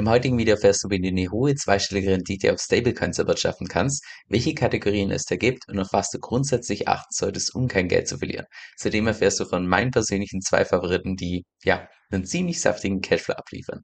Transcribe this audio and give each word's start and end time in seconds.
Im 0.00 0.08
heutigen 0.08 0.38
Video 0.38 0.54
erfährst 0.54 0.82
du, 0.82 0.88
wie 0.88 0.98
du 0.98 1.08
eine 1.08 1.30
hohe 1.30 1.54
zweistellige 1.54 2.12
Rendite 2.12 2.54
auf 2.54 2.58
Stablecoins 2.58 3.18
erwirtschaften 3.18 3.68
kannst, 3.68 4.02
welche 4.28 4.54
Kategorien 4.54 5.10
es 5.10 5.26
da 5.26 5.36
gibt 5.36 5.68
und 5.68 5.78
auf 5.78 5.88
was 5.92 6.08
du 6.08 6.18
grundsätzlich 6.18 6.88
achten 6.88 7.12
solltest, 7.12 7.54
um 7.54 7.68
kein 7.68 7.86
Geld 7.86 8.08
zu 8.08 8.16
verlieren. 8.16 8.46
Zudem 8.78 9.08
erfährst 9.08 9.40
du 9.40 9.44
von 9.44 9.66
meinen 9.66 9.90
persönlichen 9.90 10.40
zwei 10.40 10.64
Favoriten, 10.64 11.16
die 11.16 11.44
ja 11.64 11.86
einen 12.10 12.24
ziemlich 12.24 12.62
saftigen 12.62 13.02
Cashflow 13.02 13.34
abliefern. 13.34 13.82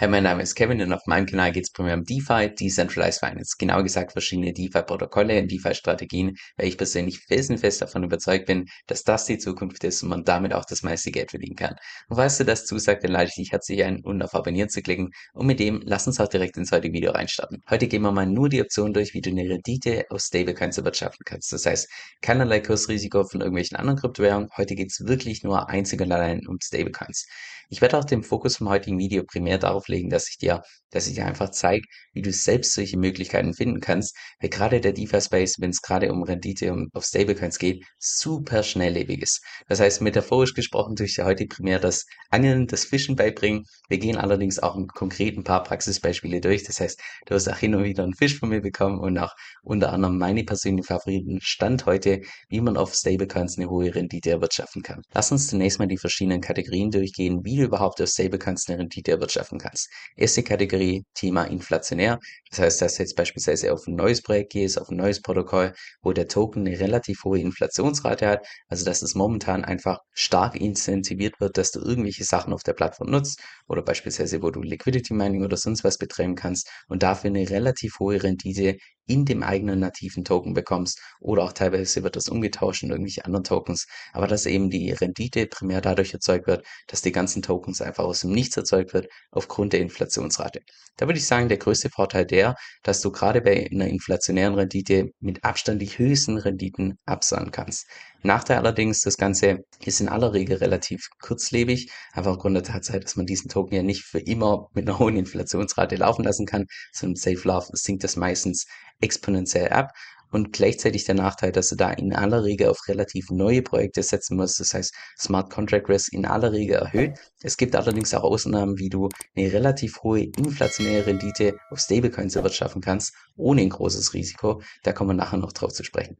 Hey, 0.00 0.06
mein 0.06 0.22
Name 0.22 0.44
ist 0.44 0.54
Kevin 0.54 0.80
und 0.80 0.92
auf 0.92 1.06
meinem 1.06 1.26
Kanal 1.26 1.50
geht 1.50 1.64
es 1.64 1.72
primär 1.72 1.94
um 1.94 2.04
DeFi, 2.04 2.54
Decentralized 2.54 3.18
Finance, 3.18 3.56
genauer 3.58 3.82
gesagt 3.82 4.12
verschiedene 4.12 4.52
DeFi-Protokolle 4.52 5.40
und 5.40 5.50
DeFi-Strategien, 5.50 6.36
weil 6.56 6.68
ich 6.68 6.78
persönlich 6.78 7.18
felsenfest 7.18 7.82
davon 7.82 8.04
überzeugt 8.04 8.46
bin, 8.46 8.66
dass 8.86 9.02
das 9.02 9.24
die 9.24 9.38
Zukunft 9.38 9.82
ist 9.82 10.04
und 10.04 10.10
man 10.10 10.22
damit 10.22 10.54
auch 10.54 10.64
das 10.64 10.84
meiste 10.84 11.10
Geld 11.10 11.30
verdienen 11.30 11.56
kann. 11.56 11.74
Und 12.08 12.14
falls 12.14 12.38
du 12.38 12.44
das 12.44 12.64
zusagt, 12.64 13.02
dann 13.02 13.10
lade 13.10 13.24
ich 13.24 13.34
dich 13.34 13.50
herzlich 13.50 13.82
ein, 13.82 13.98
und 14.04 14.22
auf 14.22 14.36
Abonnieren 14.36 14.68
zu 14.68 14.82
klicken 14.82 15.10
und 15.32 15.48
mit 15.48 15.58
dem 15.58 15.82
lass 15.84 16.06
uns 16.06 16.20
auch 16.20 16.28
direkt 16.28 16.56
ins 16.58 16.70
heutige 16.70 16.94
Video 16.94 17.10
reinstarten. 17.10 17.64
Heute 17.68 17.88
gehen 17.88 18.02
wir 18.02 18.12
mal 18.12 18.24
nur 18.24 18.48
die 18.48 18.62
Optionen 18.62 18.94
durch, 18.94 19.14
wie 19.14 19.20
du 19.20 19.30
eine 19.30 19.50
Rendite 19.50 20.04
aus 20.10 20.26
Stablecoins 20.26 20.78
erwirtschaften 20.78 21.24
kannst. 21.24 21.52
Das 21.52 21.66
heißt, 21.66 21.90
keinerlei 22.22 22.60
Kursrisiko 22.60 23.24
von 23.24 23.40
irgendwelchen 23.40 23.76
anderen 23.76 23.98
Kryptowährungen. 23.98 24.48
Heute 24.56 24.76
geht 24.76 24.92
es 24.92 25.08
wirklich 25.08 25.42
nur 25.42 25.68
einzig 25.68 26.00
und 26.00 26.12
allein 26.12 26.46
um 26.46 26.58
Stablecoins. 26.62 27.26
Ich 27.70 27.82
werde 27.82 27.98
auch 27.98 28.04
den 28.04 28.22
Fokus 28.22 28.56
vom 28.56 28.70
heutigen 28.70 28.98
Video 28.98 29.24
primär 29.24 29.58
darauf 29.58 29.87
legen, 29.88 30.10
dass 30.10 30.28
ich 30.28 30.38
dir, 30.38 30.62
dass 30.90 31.06
ich 31.06 31.14
dir 31.14 31.26
einfach 31.26 31.50
zeige, 31.50 31.86
wie 32.12 32.22
du 32.22 32.32
selbst 32.32 32.74
solche 32.74 32.98
Möglichkeiten 32.98 33.54
finden 33.54 33.80
kannst, 33.80 34.16
weil 34.40 34.50
gerade 34.50 34.80
der 34.80 34.92
DeFi-Space, 34.92 35.56
wenn 35.60 35.70
es 35.70 35.82
gerade 35.82 36.12
um 36.12 36.22
Rendite 36.22 36.72
und 36.72 36.94
auf 36.94 37.04
Stablecoins 37.04 37.58
geht, 37.58 37.84
super 37.98 38.62
schnelllebig 38.62 39.22
ist. 39.22 39.42
Das 39.68 39.80
heißt, 39.80 40.00
metaphorisch 40.00 40.54
gesprochen 40.54 40.96
tue 40.96 41.06
ich 41.06 41.18
heute 41.18 41.46
primär 41.46 41.78
das 41.78 42.06
Angeln, 42.30 42.66
das 42.66 42.84
Fischen 42.84 43.16
beibringen. 43.16 43.64
Wir 43.88 43.98
gehen 43.98 44.16
allerdings 44.16 44.58
auch 44.58 44.76
konkret 44.94 45.36
ein 45.36 45.44
paar 45.44 45.62
Praxisbeispiele 45.62 46.40
durch. 46.40 46.64
Das 46.64 46.80
heißt, 46.80 47.00
du 47.26 47.34
wirst 47.34 47.50
auch 47.50 47.56
hin 47.56 47.74
und 47.74 47.84
wieder 47.84 48.02
einen 48.02 48.14
Fisch 48.14 48.38
von 48.38 48.48
mir 48.48 48.60
bekommen 48.60 48.98
und 48.98 49.18
auch 49.18 49.34
unter 49.62 49.92
anderem 49.92 50.18
meine 50.18 50.44
persönlichen 50.44 50.86
Favoriten 50.86 51.38
Stand 51.40 51.86
heute, 51.86 52.20
wie 52.48 52.60
man 52.60 52.76
auf 52.76 52.94
Stablecoins 52.94 53.58
eine 53.58 53.70
hohe 53.70 53.94
Rendite 53.94 54.30
erwirtschaften 54.30 54.82
kann. 54.82 55.02
Lass 55.14 55.32
uns 55.32 55.46
zunächst 55.48 55.78
mal 55.78 55.86
die 55.86 55.98
verschiedenen 55.98 56.40
Kategorien 56.40 56.90
durchgehen, 56.90 57.44
wie 57.44 57.56
du 57.56 57.64
überhaupt 57.64 58.00
auf 58.02 58.08
Stablecoins 58.08 58.68
eine 58.68 58.78
Rendite 58.78 59.12
erwirtschaften 59.12 59.58
kannst. 59.58 59.77
Erste 60.16 60.42
Kategorie, 60.42 61.04
Thema 61.14 61.44
inflationär. 61.44 62.18
Das 62.50 62.58
heißt, 62.58 62.82
dass 62.82 62.96
du 62.96 63.02
jetzt 63.02 63.16
beispielsweise 63.16 63.72
auf 63.72 63.86
ein 63.86 63.94
neues 63.94 64.22
Projekt 64.22 64.52
gehst, 64.52 64.80
auf 64.80 64.88
ein 64.88 64.96
neues 64.96 65.22
Protokoll, 65.22 65.74
wo 66.02 66.12
der 66.12 66.28
Token 66.28 66.66
eine 66.66 66.78
relativ 66.80 67.24
hohe 67.24 67.38
Inflationsrate 67.38 68.26
hat, 68.26 68.46
also 68.68 68.84
dass 68.84 69.02
es 69.02 69.14
momentan 69.14 69.64
einfach 69.64 69.98
stark 70.12 70.56
incentiviert 70.56 71.40
wird, 71.40 71.58
dass 71.58 71.70
du 71.70 71.80
irgendwelche 71.80 72.24
Sachen 72.24 72.52
auf 72.52 72.62
der 72.62 72.72
Plattform 72.72 73.10
nutzt 73.10 73.40
oder 73.68 73.82
beispielsweise, 73.82 74.42
wo 74.42 74.50
du 74.50 74.62
Liquidity 74.62 75.14
Mining 75.14 75.44
oder 75.44 75.56
sonst 75.56 75.84
was 75.84 75.98
betreiben 75.98 76.34
kannst 76.34 76.70
und 76.88 77.02
dafür 77.02 77.28
eine 77.28 77.48
relativ 77.48 77.98
hohe 78.00 78.22
Rendite 78.22 78.78
in 79.08 79.24
dem 79.24 79.42
eigenen 79.42 79.80
nativen 79.80 80.24
Token 80.24 80.54
bekommst 80.54 81.00
oder 81.20 81.42
auch 81.42 81.52
teilweise 81.52 82.02
wird 82.02 82.16
das 82.16 82.28
umgetauscht 82.28 82.82
in 82.82 82.90
irgendwelche 82.90 83.24
anderen 83.24 83.44
Tokens, 83.44 83.86
aber 84.12 84.26
dass 84.26 84.46
eben 84.46 84.70
die 84.70 84.90
Rendite 84.92 85.46
primär 85.46 85.80
dadurch 85.80 86.12
erzeugt 86.14 86.46
wird, 86.46 86.64
dass 86.86 87.02
die 87.02 87.12
ganzen 87.12 87.42
Tokens 87.42 87.80
einfach 87.80 88.04
aus 88.04 88.20
dem 88.20 88.30
Nichts 88.30 88.56
erzeugt 88.56 88.94
wird 88.94 89.08
aufgrund 89.30 89.72
der 89.72 89.80
Inflationsrate. 89.80 90.60
Da 90.96 91.06
würde 91.06 91.18
ich 91.18 91.26
sagen, 91.26 91.48
der 91.48 91.58
größte 91.58 91.90
Vorteil 91.90 92.26
der, 92.26 92.54
dass 92.82 93.00
du 93.00 93.10
gerade 93.10 93.40
bei 93.40 93.68
einer 93.70 93.86
inflationären 93.86 94.54
Rendite 94.54 95.10
mit 95.20 95.44
Abstand 95.44 95.80
die 95.80 95.86
höchsten 95.86 96.36
Renditen 96.38 96.98
absahen 97.06 97.50
kannst. 97.50 97.86
Nachteil 98.22 98.58
allerdings, 98.58 99.02
das 99.02 99.16
Ganze 99.16 99.64
ist 99.84 100.00
in 100.00 100.08
aller 100.08 100.32
Regel 100.32 100.56
relativ 100.56 101.08
kurzlebig, 101.20 101.90
einfach 102.12 102.32
aufgrund 102.32 102.56
der 102.56 102.64
Tatsache, 102.64 103.00
dass 103.00 103.16
man 103.16 103.26
diesen 103.26 103.48
Token 103.48 103.74
ja 103.74 103.82
nicht 103.82 104.02
für 104.02 104.18
immer 104.18 104.68
mit 104.74 104.88
einer 104.88 104.98
hohen 104.98 105.16
Inflationsrate 105.16 105.96
laufen 105.96 106.24
lassen 106.24 106.46
kann, 106.46 106.66
sondern 106.92 107.16
Safe 107.16 107.46
Love 107.46 107.68
sinkt 107.72 108.04
das 108.04 108.16
meistens 108.16 108.66
exponentiell 109.00 109.68
ab 109.68 109.92
und 110.30 110.52
gleichzeitig 110.52 111.04
der 111.04 111.14
Nachteil, 111.14 111.52
dass 111.52 111.68
du 111.68 111.76
da 111.76 111.90
in 111.90 112.12
aller 112.12 112.44
Regel 112.44 112.68
auf 112.68 112.88
relativ 112.88 113.30
neue 113.30 113.62
Projekte 113.62 114.02
setzen 114.02 114.36
musst. 114.36 114.60
Das 114.60 114.74
heißt, 114.74 114.94
Smart 115.18 115.50
Contract 115.50 115.88
Risk 115.88 116.12
in 116.12 116.26
aller 116.26 116.52
Regel 116.52 116.76
erhöht. 116.76 117.18
Es 117.40 117.56
gibt 117.56 117.76
allerdings 117.76 118.12
auch 118.14 118.24
Ausnahmen, 118.24 118.78
wie 118.78 118.88
du 118.88 119.08
eine 119.36 119.52
relativ 119.52 120.02
hohe 120.02 120.22
inflationäre 120.22 121.06
Rendite 121.06 121.56
auf 121.70 121.78
Stablecoins 121.78 122.34
erwirtschaften 122.34 122.82
kannst, 122.82 123.14
ohne 123.36 123.62
ein 123.62 123.68
großes 123.68 124.12
Risiko. 124.12 124.60
Da 124.82 124.92
kommen 124.92 125.10
wir 125.10 125.14
nachher 125.14 125.36
noch 125.36 125.52
drauf 125.52 125.72
zu 125.72 125.84
sprechen. 125.84 126.16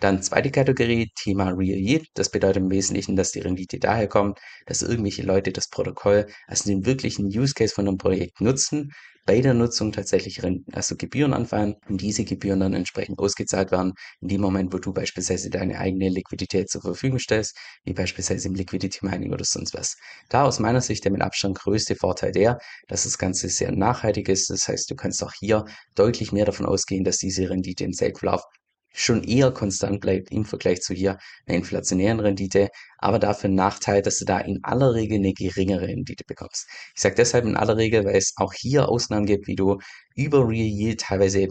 Dann 0.00 0.22
zweite 0.22 0.50
Kategorie, 0.50 1.10
Thema 1.14 1.50
Real 1.50 1.78
Yield. 1.78 2.08
Das 2.14 2.30
bedeutet 2.30 2.62
im 2.62 2.70
Wesentlichen, 2.70 3.16
dass 3.16 3.32
die 3.32 3.40
Rendite 3.40 3.78
daher 3.78 4.08
kommt, 4.08 4.38
dass 4.66 4.82
irgendwelche 4.82 5.22
Leute 5.22 5.52
das 5.52 5.68
Protokoll 5.68 6.26
als 6.46 6.64
den 6.64 6.84
wirklichen 6.84 7.26
Use 7.26 7.54
Case 7.54 7.74
von 7.74 7.88
einem 7.88 7.96
Projekt 7.96 8.42
nutzen, 8.42 8.92
bei 9.28 9.42
der 9.42 9.52
Nutzung 9.52 9.92
tatsächlich 9.92 10.40
also 10.72 10.96
Gebühren 10.96 11.34
anfallen 11.34 11.74
und 11.86 12.00
diese 12.00 12.24
Gebühren 12.24 12.60
dann 12.60 12.72
entsprechend 12.72 13.18
ausgezahlt 13.18 13.70
werden 13.70 13.92
in 14.22 14.28
dem 14.28 14.40
Moment, 14.40 14.72
wo 14.72 14.78
du 14.78 14.94
beispielsweise 14.94 15.50
deine 15.50 15.78
eigene 15.78 16.08
Liquidität 16.08 16.70
zur 16.70 16.80
Verfügung 16.80 17.18
stellst, 17.18 17.54
wie 17.84 17.92
beispielsweise 17.92 18.48
im 18.48 18.54
Liquidity 18.54 19.04
Mining 19.04 19.30
oder 19.34 19.44
sonst 19.44 19.74
was. 19.74 19.98
Da 20.30 20.44
meiner 20.58 20.80
Sicht 20.80 21.04
der 21.04 21.12
mit 21.12 21.22
Abstand 21.22 21.58
größte 21.58 21.96
Vorteil 21.96 22.32
der, 22.32 22.58
dass 22.88 23.04
das 23.04 23.18
Ganze 23.18 23.48
sehr 23.48 23.72
nachhaltig 23.72 24.28
ist. 24.28 24.50
Das 24.50 24.68
heißt, 24.68 24.90
du 24.90 24.94
kannst 24.94 25.22
auch 25.22 25.32
hier 25.32 25.64
deutlich 25.94 26.32
mehr 26.32 26.44
davon 26.44 26.66
ausgehen, 26.66 27.04
dass 27.04 27.18
diese 27.18 27.48
Rendite 27.50 27.84
im 27.84 27.92
Safe 27.92 28.12
schon 28.92 29.22
eher 29.22 29.52
konstant 29.52 30.00
bleibt 30.00 30.32
im 30.32 30.44
Vergleich 30.44 30.80
zu 30.80 30.94
hier 30.94 31.18
einer 31.46 31.58
inflationären 31.58 32.20
Rendite, 32.20 32.68
aber 32.98 33.18
dafür 33.18 33.48
ein 33.50 33.54
Nachteil, 33.54 34.02
dass 34.02 34.18
du 34.18 34.24
da 34.24 34.40
in 34.40 34.58
aller 34.64 34.94
Regel 34.94 35.18
eine 35.18 35.32
geringere 35.32 35.86
Rendite 35.86 36.24
bekommst. 36.26 36.66
Ich 36.94 37.02
sage 37.02 37.14
deshalb 37.14 37.44
in 37.44 37.56
aller 37.56 37.76
Regel, 37.76 38.04
weil 38.04 38.16
es 38.16 38.32
auch 38.36 38.52
hier 38.52 38.88
Ausnahmen 38.88 39.26
gibt, 39.26 39.46
wie 39.46 39.56
du 39.56 39.78
über 40.16 40.48
Real 40.48 40.66
Yield 40.66 41.00
teilweise 41.00 41.48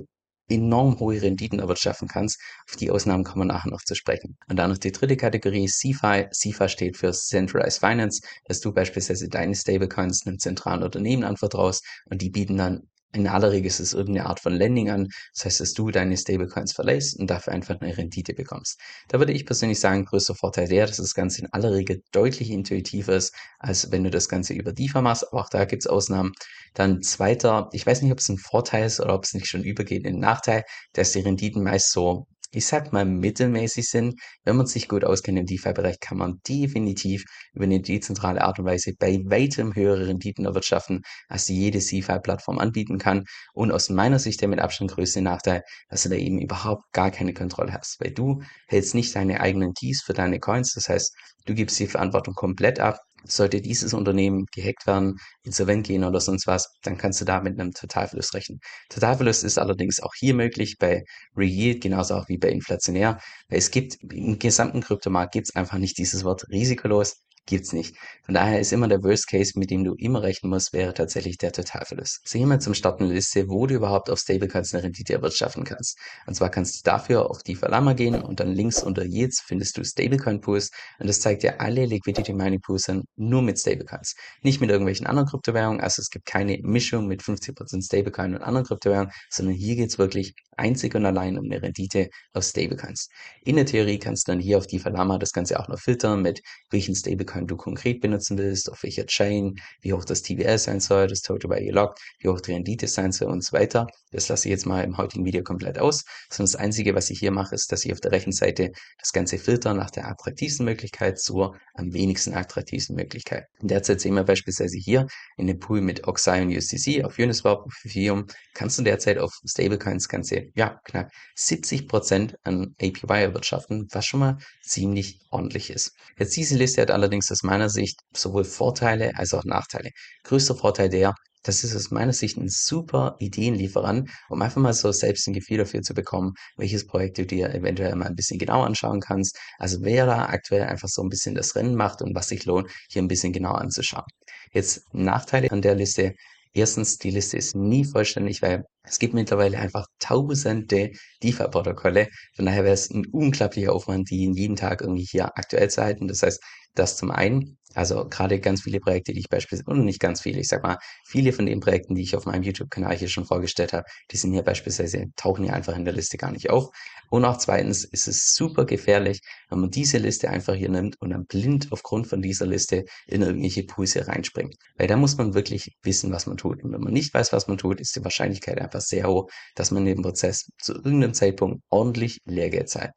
enorm 0.49 0.99
hohe 0.99 1.21
Renditen 1.21 1.59
erwirtschaften 1.59 2.07
kannst. 2.07 2.39
Auf 2.69 2.75
die 2.75 2.91
Ausnahmen 2.91 3.23
kommen 3.23 3.41
wir 3.41 3.53
nachher 3.53 3.69
noch 3.69 3.83
zu 3.83 3.95
sprechen. 3.95 4.37
Und 4.49 4.57
dann 4.57 4.69
noch 4.69 4.77
die 4.77 4.91
dritte 4.91 5.17
Kategorie, 5.17 5.67
CFI. 5.67 6.27
CFI 6.31 6.69
steht 6.69 6.97
für 6.97 7.11
Centralized 7.11 7.79
Finance, 7.79 8.21
dass 8.45 8.59
du 8.59 8.73
beispielsweise 8.73 9.29
deine 9.29 9.55
Stablecoins 9.55 10.25
einem 10.25 10.39
zentralen 10.39 10.83
Unternehmen 10.83 11.23
anvertraust 11.23 11.85
und 12.09 12.21
die 12.21 12.29
bieten 12.29 12.57
dann 12.57 12.89
in 13.13 13.27
aller 13.27 13.51
Regel 13.51 13.67
ist 13.67 13.79
es 13.79 13.93
irgendeine 13.93 14.27
Art 14.27 14.39
von 14.39 14.53
Lending 14.53 14.89
an. 14.89 15.07
Das 15.33 15.45
heißt, 15.45 15.59
dass 15.61 15.73
du 15.73 15.91
deine 15.91 16.17
Stablecoins 16.17 16.73
verlässt 16.73 17.19
und 17.19 17.29
dafür 17.29 17.53
einfach 17.53 17.79
eine 17.79 17.97
Rendite 17.97 18.33
bekommst. 18.33 18.79
Da 19.07 19.19
würde 19.19 19.33
ich 19.33 19.45
persönlich 19.45 19.79
sagen, 19.79 20.05
größter 20.05 20.35
Vorteil 20.35 20.67
der, 20.67 20.87
dass 20.87 20.97
das 20.97 21.13
Ganze 21.13 21.41
in 21.41 21.47
aller 21.51 21.73
Regel 21.73 22.01
deutlich 22.11 22.51
intuitiver 22.51 23.15
ist, 23.15 23.33
als 23.59 23.91
wenn 23.91 24.03
du 24.03 24.09
das 24.11 24.29
Ganze 24.29 24.53
über 24.53 24.73
DeFi 24.73 25.01
machst. 25.01 25.27
Aber 25.31 25.41
auch 25.41 25.49
da 25.49 25.65
gibt 25.65 25.83
es 25.83 25.87
Ausnahmen. 25.87 26.33
Dann 26.73 27.01
zweiter, 27.01 27.69
ich 27.71 27.85
weiß 27.85 28.01
nicht, 28.01 28.11
ob 28.11 28.19
es 28.19 28.29
ein 28.29 28.37
Vorteil 28.37 28.85
ist 28.85 28.99
oder 28.99 29.15
ob 29.15 29.23
es 29.23 29.33
nicht 29.33 29.47
schon 29.47 29.63
übergeht 29.63 30.05
in 30.05 30.13
den 30.13 30.19
Nachteil, 30.19 30.63
dass 30.93 31.13
die 31.13 31.21
Renditen 31.21 31.63
meist 31.63 31.91
so 31.91 32.27
ich 32.51 32.65
sag 32.65 32.93
mal, 32.93 33.05
mittelmäßig 33.05 33.89
sind. 33.89 34.19
Wenn 34.43 34.55
man 34.55 34.65
sich 34.67 34.87
gut 34.87 35.03
auskennt 35.03 35.37
im 35.37 35.45
DeFi-Bereich, 35.45 35.99
kann 35.99 36.17
man 36.17 36.39
definitiv 36.47 37.25
über 37.53 37.65
eine 37.65 37.81
dezentrale 37.81 38.41
Art 38.41 38.59
und 38.59 38.65
Weise 38.65 38.93
bei 38.97 39.19
weitem 39.25 39.75
höhere 39.75 40.07
Renditen 40.07 40.45
erwirtschaften, 40.45 41.01
als 41.27 41.47
jede 41.47 41.79
DeFi-Plattform 41.79 42.59
anbieten 42.59 42.97
kann. 42.97 43.25
Und 43.53 43.71
aus 43.71 43.89
meiner 43.89 44.19
Sicht 44.19 44.41
der 44.41 44.47
mit 44.47 44.59
Abstand 44.59 44.91
größte 44.91 45.21
Nachteil, 45.21 45.63
dass 45.89 46.03
du 46.03 46.09
da 46.09 46.15
eben 46.15 46.39
überhaupt 46.39 46.83
gar 46.93 47.11
keine 47.11 47.33
Kontrolle 47.33 47.73
hast, 47.73 47.97
weil 47.99 48.11
du 48.11 48.41
hältst 48.67 48.95
nicht 48.95 49.15
deine 49.15 49.41
eigenen 49.41 49.73
Keys 49.73 50.01
für 50.05 50.13
deine 50.13 50.39
Coins. 50.39 50.73
Das 50.73 50.89
heißt, 50.89 51.15
du 51.45 51.53
gibst 51.53 51.79
die 51.79 51.87
Verantwortung 51.87 52.33
komplett 52.33 52.79
ab 52.79 52.99
sollte 53.25 53.61
dieses 53.61 53.93
Unternehmen 53.93 54.45
gehackt 54.53 54.87
werden, 54.87 55.15
insolvent 55.43 55.87
gehen 55.87 56.03
oder 56.03 56.19
sonst 56.19 56.47
was, 56.47 56.73
dann 56.83 56.97
kannst 56.97 57.21
du 57.21 57.25
da 57.25 57.41
mit 57.41 57.59
einem 57.59 57.71
Totalverlust 57.71 58.33
rechnen. 58.33 58.59
Totalverlust 58.89 59.43
ist 59.43 59.57
allerdings 59.57 59.99
auch 60.01 60.13
hier 60.17 60.33
möglich 60.33 60.77
bei 60.79 61.03
Reyield, 61.35 61.81
genauso 61.81 62.15
auch 62.15 62.27
wie 62.29 62.37
bei 62.37 62.49
inflationär, 62.49 63.19
es 63.49 63.71
gibt 63.71 63.97
im 64.11 64.39
gesamten 64.39 64.81
Kryptomarkt 64.81 65.33
gibt 65.33 65.47
es 65.49 65.55
einfach 65.55 65.77
nicht 65.77 65.97
dieses 65.97 66.23
Wort 66.23 66.45
risikolos 66.49 67.15
gibt's 67.47 67.73
nicht. 67.73 67.95
Von 68.25 68.35
daher 68.35 68.59
ist 68.59 68.71
immer 68.71 68.87
der 68.87 69.03
Worst 69.03 69.27
Case, 69.27 69.57
mit 69.57 69.71
dem 69.71 69.83
du 69.83 69.95
immer 69.95 70.21
rechnen 70.21 70.51
musst, 70.51 70.73
wäre 70.73 70.93
tatsächlich 70.93 71.37
der 71.37 71.51
Totalverlust. 71.51 72.19
So 72.27 72.37
hier 72.37 72.45
mal 72.45 72.59
zum 72.59 72.73
Start 72.73 73.01
eine 73.01 73.11
Liste, 73.11 73.49
wo 73.49 73.65
du 73.65 73.75
überhaupt 73.75 74.09
auf 74.09 74.19
Stablecoins 74.19 74.73
eine 74.73 74.83
Rendite 74.83 75.13
erwirtschaften 75.13 75.63
kannst. 75.63 75.97
Und 76.27 76.35
zwar 76.35 76.49
kannst 76.49 76.77
du 76.77 76.89
dafür 76.89 77.29
auf 77.31 77.41
die 77.41 77.55
Verlama 77.55 77.93
gehen 77.93 78.21
und 78.21 78.39
dann 78.39 78.51
links 78.51 78.83
unter 78.83 79.03
Yields 79.03 79.41
findest 79.41 79.77
du 79.77 79.83
Stablecoin 79.83 80.41
Pools 80.41 80.69
und 80.99 81.07
das 81.07 81.21
zeigt 81.21 81.43
dir 81.43 81.61
alle 81.61 81.85
Liquidity 81.85 82.33
Mining 82.33 82.61
Pools 82.61 82.89
an, 82.89 83.03
nur 83.15 83.41
mit 83.41 83.57
Stablecoins. 83.57 84.15
Nicht 84.43 84.61
mit 84.61 84.69
irgendwelchen 84.69 85.07
anderen 85.07 85.29
Kryptowährungen, 85.29 85.81
also 85.81 86.01
es 86.01 86.09
gibt 86.09 86.25
keine 86.25 86.59
Mischung 86.61 87.07
mit 87.07 87.21
50% 87.23 87.85
Stablecoin 87.85 88.35
und 88.35 88.41
anderen 88.41 88.67
Kryptowährungen, 88.67 89.11
sondern 89.29 89.55
hier 89.55 89.75
geht's 89.75 89.97
wirklich 89.97 90.33
einzig 90.57 90.95
und 90.95 91.05
allein 91.05 91.37
um 91.39 91.45
eine 91.45 91.61
Rendite 91.61 92.09
auf 92.33 92.43
Stablecoins. 92.43 93.07
In 93.45 93.55
der 93.55 93.65
Theorie 93.65 93.99
kannst 93.99 94.27
du 94.27 94.33
dann 94.33 94.41
hier 94.41 94.57
auf 94.57 94.67
die 94.67 94.79
Verlama 94.79 95.17
das 95.17 95.31
Ganze 95.31 95.59
auch 95.59 95.67
noch 95.69 95.79
filtern 95.79 96.21
mit 96.21 96.41
welchen 96.71 96.95
Stablecoins 96.95 97.36
Du 97.45 97.55
konkret 97.55 98.01
benutzen 98.01 98.37
willst, 98.37 98.71
auf 98.71 98.83
welcher 98.83 99.05
Chain, 99.05 99.55
wie 99.81 99.93
hoch 99.93 100.05
das 100.05 100.21
TVL 100.21 100.57
sein 100.57 100.79
soll, 100.79 101.07
das 101.07 101.21
Total 101.21 101.49
Value 101.49 101.71
Locked, 101.71 101.99
wie 102.19 102.29
hoch 102.29 102.41
die 102.41 102.53
Rendite 102.53 102.87
sein 102.87 103.11
soll 103.11 103.29
und 103.29 103.43
so 103.43 103.53
weiter. 103.53 103.87
Das 104.11 104.29
lasse 104.29 104.47
ich 104.47 104.51
jetzt 104.51 104.65
mal 104.65 104.83
im 104.83 104.97
heutigen 104.97 105.25
Video 105.25 105.43
komplett 105.43 105.77
aus. 105.77 106.03
Sondern 106.29 106.51
das 106.51 106.59
Einzige, 106.59 106.95
was 106.95 107.09
ich 107.09 107.19
hier 107.19 107.31
mache, 107.31 107.55
ist, 107.55 107.71
dass 107.71 107.85
ich 107.85 107.91
auf 107.91 107.99
der 107.99 108.11
rechten 108.11 108.31
Seite 108.31 108.71
das 108.99 109.11
Ganze 109.11 109.37
filter 109.37 109.73
nach 109.73 109.91
der 109.91 110.07
attraktivsten 110.07 110.65
Möglichkeit 110.65 111.19
zur 111.19 111.57
am 111.73 111.93
wenigsten 111.93 112.33
attraktivsten 112.33 112.95
Möglichkeit. 112.95 113.45
derzeit 113.61 114.01
sehen 114.01 114.15
wir 114.15 114.23
beispielsweise 114.23 114.77
hier 114.77 115.07
in 115.37 115.47
dem 115.47 115.59
Pool 115.59 115.81
mit 115.81 116.07
Oxai 116.07 116.41
und 116.41 116.55
USDC 116.55 117.03
auf 117.03 117.19
Uniswap, 117.19 117.59
auf 117.59 117.73
Ethereum, 117.85 118.25
kannst 118.53 118.79
du 118.79 118.83
derzeit 118.83 119.17
auf 119.17 119.31
Stablecoins 119.45 120.09
Ganze, 120.09 120.47
ja, 120.55 120.79
knapp 120.85 121.11
70% 121.37 122.35
an 122.43 122.75
APY 122.81 123.21
erwirtschaften, 123.21 123.87
was 123.91 124.05
schon 124.05 124.19
mal 124.21 124.37
ziemlich 124.63 125.19
ordentlich 125.29 125.69
ist. 125.69 125.93
Jetzt 126.17 126.35
diese 126.35 126.57
Liste 126.57 126.81
hat 126.81 126.91
allerdings 126.91 127.26
aus 127.31 127.43
meiner 127.43 127.69
Sicht 127.69 127.99
sowohl 128.15 128.43
Vorteile 128.43 129.11
als 129.15 129.33
auch 129.33 129.43
Nachteile. 129.43 129.91
Größter 130.23 130.55
Vorteil 130.55 130.89
der, 130.89 131.13
das 131.43 131.63
ist 131.63 131.75
aus 131.75 131.91
meiner 131.91 132.13
Sicht 132.13 132.37
ein 132.37 132.49
super 132.49 133.15
Ideenlieferant, 133.19 134.09
um 134.29 134.41
einfach 134.41 134.61
mal 134.61 134.73
so 134.73 134.91
selbst 134.91 135.27
ein 135.27 135.33
Gefühl 135.33 135.59
dafür 135.59 135.81
zu 135.81 135.93
bekommen, 135.93 136.33
welches 136.57 136.85
Projekt 136.85 137.17
du 137.17 137.25
dir 137.25 137.53
eventuell 137.53 137.95
mal 137.95 138.07
ein 138.07 138.15
bisschen 138.15 138.39
genauer 138.39 138.65
anschauen 138.65 138.99
kannst. 138.99 139.37
Also 139.57 139.77
wer 139.81 140.05
da 140.05 140.25
aktuell 140.25 140.63
einfach 140.63 140.89
so 140.89 141.01
ein 141.01 141.09
bisschen 141.09 141.35
das 141.35 141.55
Rennen 141.55 141.75
macht 141.75 142.01
und 142.01 142.13
was 142.15 142.27
sich 142.27 142.45
lohnt, 142.45 142.69
hier 142.89 143.01
ein 143.01 143.07
bisschen 143.07 143.31
genauer 143.33 143.61
anzuschauen. 143.61 144.05
Jetzt 144.51 144.81
Nachteile 144.93 145.51
an 145.51 145.61
der 145.61 145.75
Liste. 145.75 146.13
Erstens, 146.53 146.97
die 146.97 147.11
Liste 147.11 147.37
ist 147.37 147.55
nie 147.55 147.85
vollständig, 147.85 148.41
weil 148.41 148.63
es 148.87 148.99
gibt 148.99 149.13
mittlerweile 149.13 149.59
einfach 149.59 149.85
tausende 149.99 150.91
DeFi-Protokolle. 151.23 152.07
Von 152.35 152.45
daher 152.45 152.63
wäre 152.63 152.73
es 152.73 152.89
ein 152.89 153.05
unglaublicher 153.07 153.73
Aufwand, 153.73 154.09
die 154.09 154.31
jeden 154.33 154.55
Tag 154.55 154.81
irgendwie 154.81 155.07
hier 155.09 155.37
aktuell 155.37 155.69
zu 155.69 155.83
halten. 155.83 156.07
Das 156.07 156.23
heißt, 156.23 156.41
das 156.75 156.97
zum 156.97 157.11
einen. 157.11 157.57
Also 157.73 158.07
gerade 158.07 158.39
ganz 158.39 158.63
viele 158.63 158.79
Projekte, 158.79 159.13
die 159.13 159.19
ich 159.19 159.29
beispielsweise, 159.29 159.69
und 159.69 159.85
nicht 159.85 159.99
ganz 159.99 160.21
viele, 160.21 160.39
ich 160.39 160.47
sag 160.47 160.63
mal, 160.63 160.77
viele 161.05 161.31
von 161.31 161.45
den 161.45 161.59
Projekten, 161.59 161.93
die 161.93 162.01
ich 162.01 162.15
auf 162.15 162.25
meinem 162.25 162.41
YouTube-Kanal 162.41 162.97
hier 162.97 163.07
schon 163.07 163.25
vorgestellt 163.25 163.73
habe, 163.73 163.85
die 164.09 164.17
sind 164.17 164.31
hier 164.31 164.41
beispielsweise, 164.41 165.05
tauchen 165.15 165.43
hier 165.43 165.53
einfach 165.53 165.77
in 165.77 165.85
der 165.85 165.93
Liste 165.93 166.17
gar 166.17 166.31
nicht 166.31 166.49
auf. 166.49 166.69
Und 167.09 167.23
auch 167.23 167.37
zweitens 167.37 167.85
ist 167.85 168.07
es 168.07 168.33
super 168.33 168.65
gefährlich, 168.65 169.19
wenn 169.49 169.59
man 169.59 169.69
diese 169.69 169.97
Liste 169.97 170.29
einfach 170.29 170.55
hier 170.55 170.69
nimmt 170.69 170.99
und 170.99 171.11
dann 171.11 171.25
blind 171.25 171.67
aufgrund 171.71 172.07
von 172.07 172.21
dieser 172.21 172.45
Liste 172.45 172.83
in 173.05 173.21
irgendwelche 173.21 173.65
hier 173.93 174.07
reinspringt. 174.07 174.55
Weil 174.77 174.87
da 174.87 174.97
muss 174.97 175.17
man 175.17 175.33
wirklich 175.33 175.77
wissen, 175.83 176.11
was 176.11 176.25
man 176.25 176.37
tut. 176.37 176.63
Und 176.63 176.73
wenn 176.73 176.81
man 176.81 176.93
nicht 176.93 177.13
weiß, 177.13 177.31
was 177.31 177.47
man 177.47 177.57
tut, 177.57 177.79
ist 177.79 177.95
die 177.95 178.03
Wahrscheinlichkeit 178.03 178.59
einfach 178.59 178.76
sehr 178.81 179.07
hoch, 179.07 179.29
dass 179.55 179.71
man 179.71 179.85
dem 179.85 180.01
Prozess 180.01 180.49
zu 180.59 180.73
irgendeinem 180.73 181.13
Zeitpunkt 181.13 181.63
ordentlich 181.69 182.19
Lehrgeld 182.25 182.69
zahlt. 182.69 182.91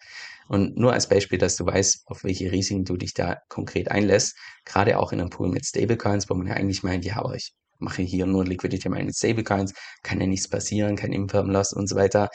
Und 0.49 0.77
nur 0.77 0.93
als 0.93 1.09
Beispiel, 1.09 1.39
dass 1.39 1.57
du 1.57 1.65
weißt, 1.65 2.03
auf 2.07 2.25
welche 2.25 2.51
Risiken 2.51 2.85
du 2.85 2.97
dich 2.97 3.15
da 3.15 3.39
konkret 3.49 3.91
einlässt, 3.91 4.37
gerade 4.65 4.99
auch 4.99 5.13
in 5.13 5.21
einem 5.21 5.31
Pool 5.31 5.49
mit 5.49 5.65
Stablecoins, 5.65 6.29
wo 6.29 6.35
man 6.35 6.49
ja 6.49 6.55
eigentlich 6.55 6.83
meint, 6.83 7.05
ja, 7.05 7.17
aber 7.17 7.37
ich 7.37 7.53
mache 7.79 8.03
hier 8.03 8.27
nur 8.27 8.45
Liquidity 8.45 8.89
mit 8.89 9.17
Stablecoins, 9.17 9.75
kann 10.03 10.21
ja 10.21 10.27
nichts 10.27 10.49
passieren, 10.49 10.97
kein 10.97 11.13
Imperm 11.13 11.51
Loss 11.51 11.73
und 11.73 11.89
so 11.89 11.97
weiter. 11.97 12.29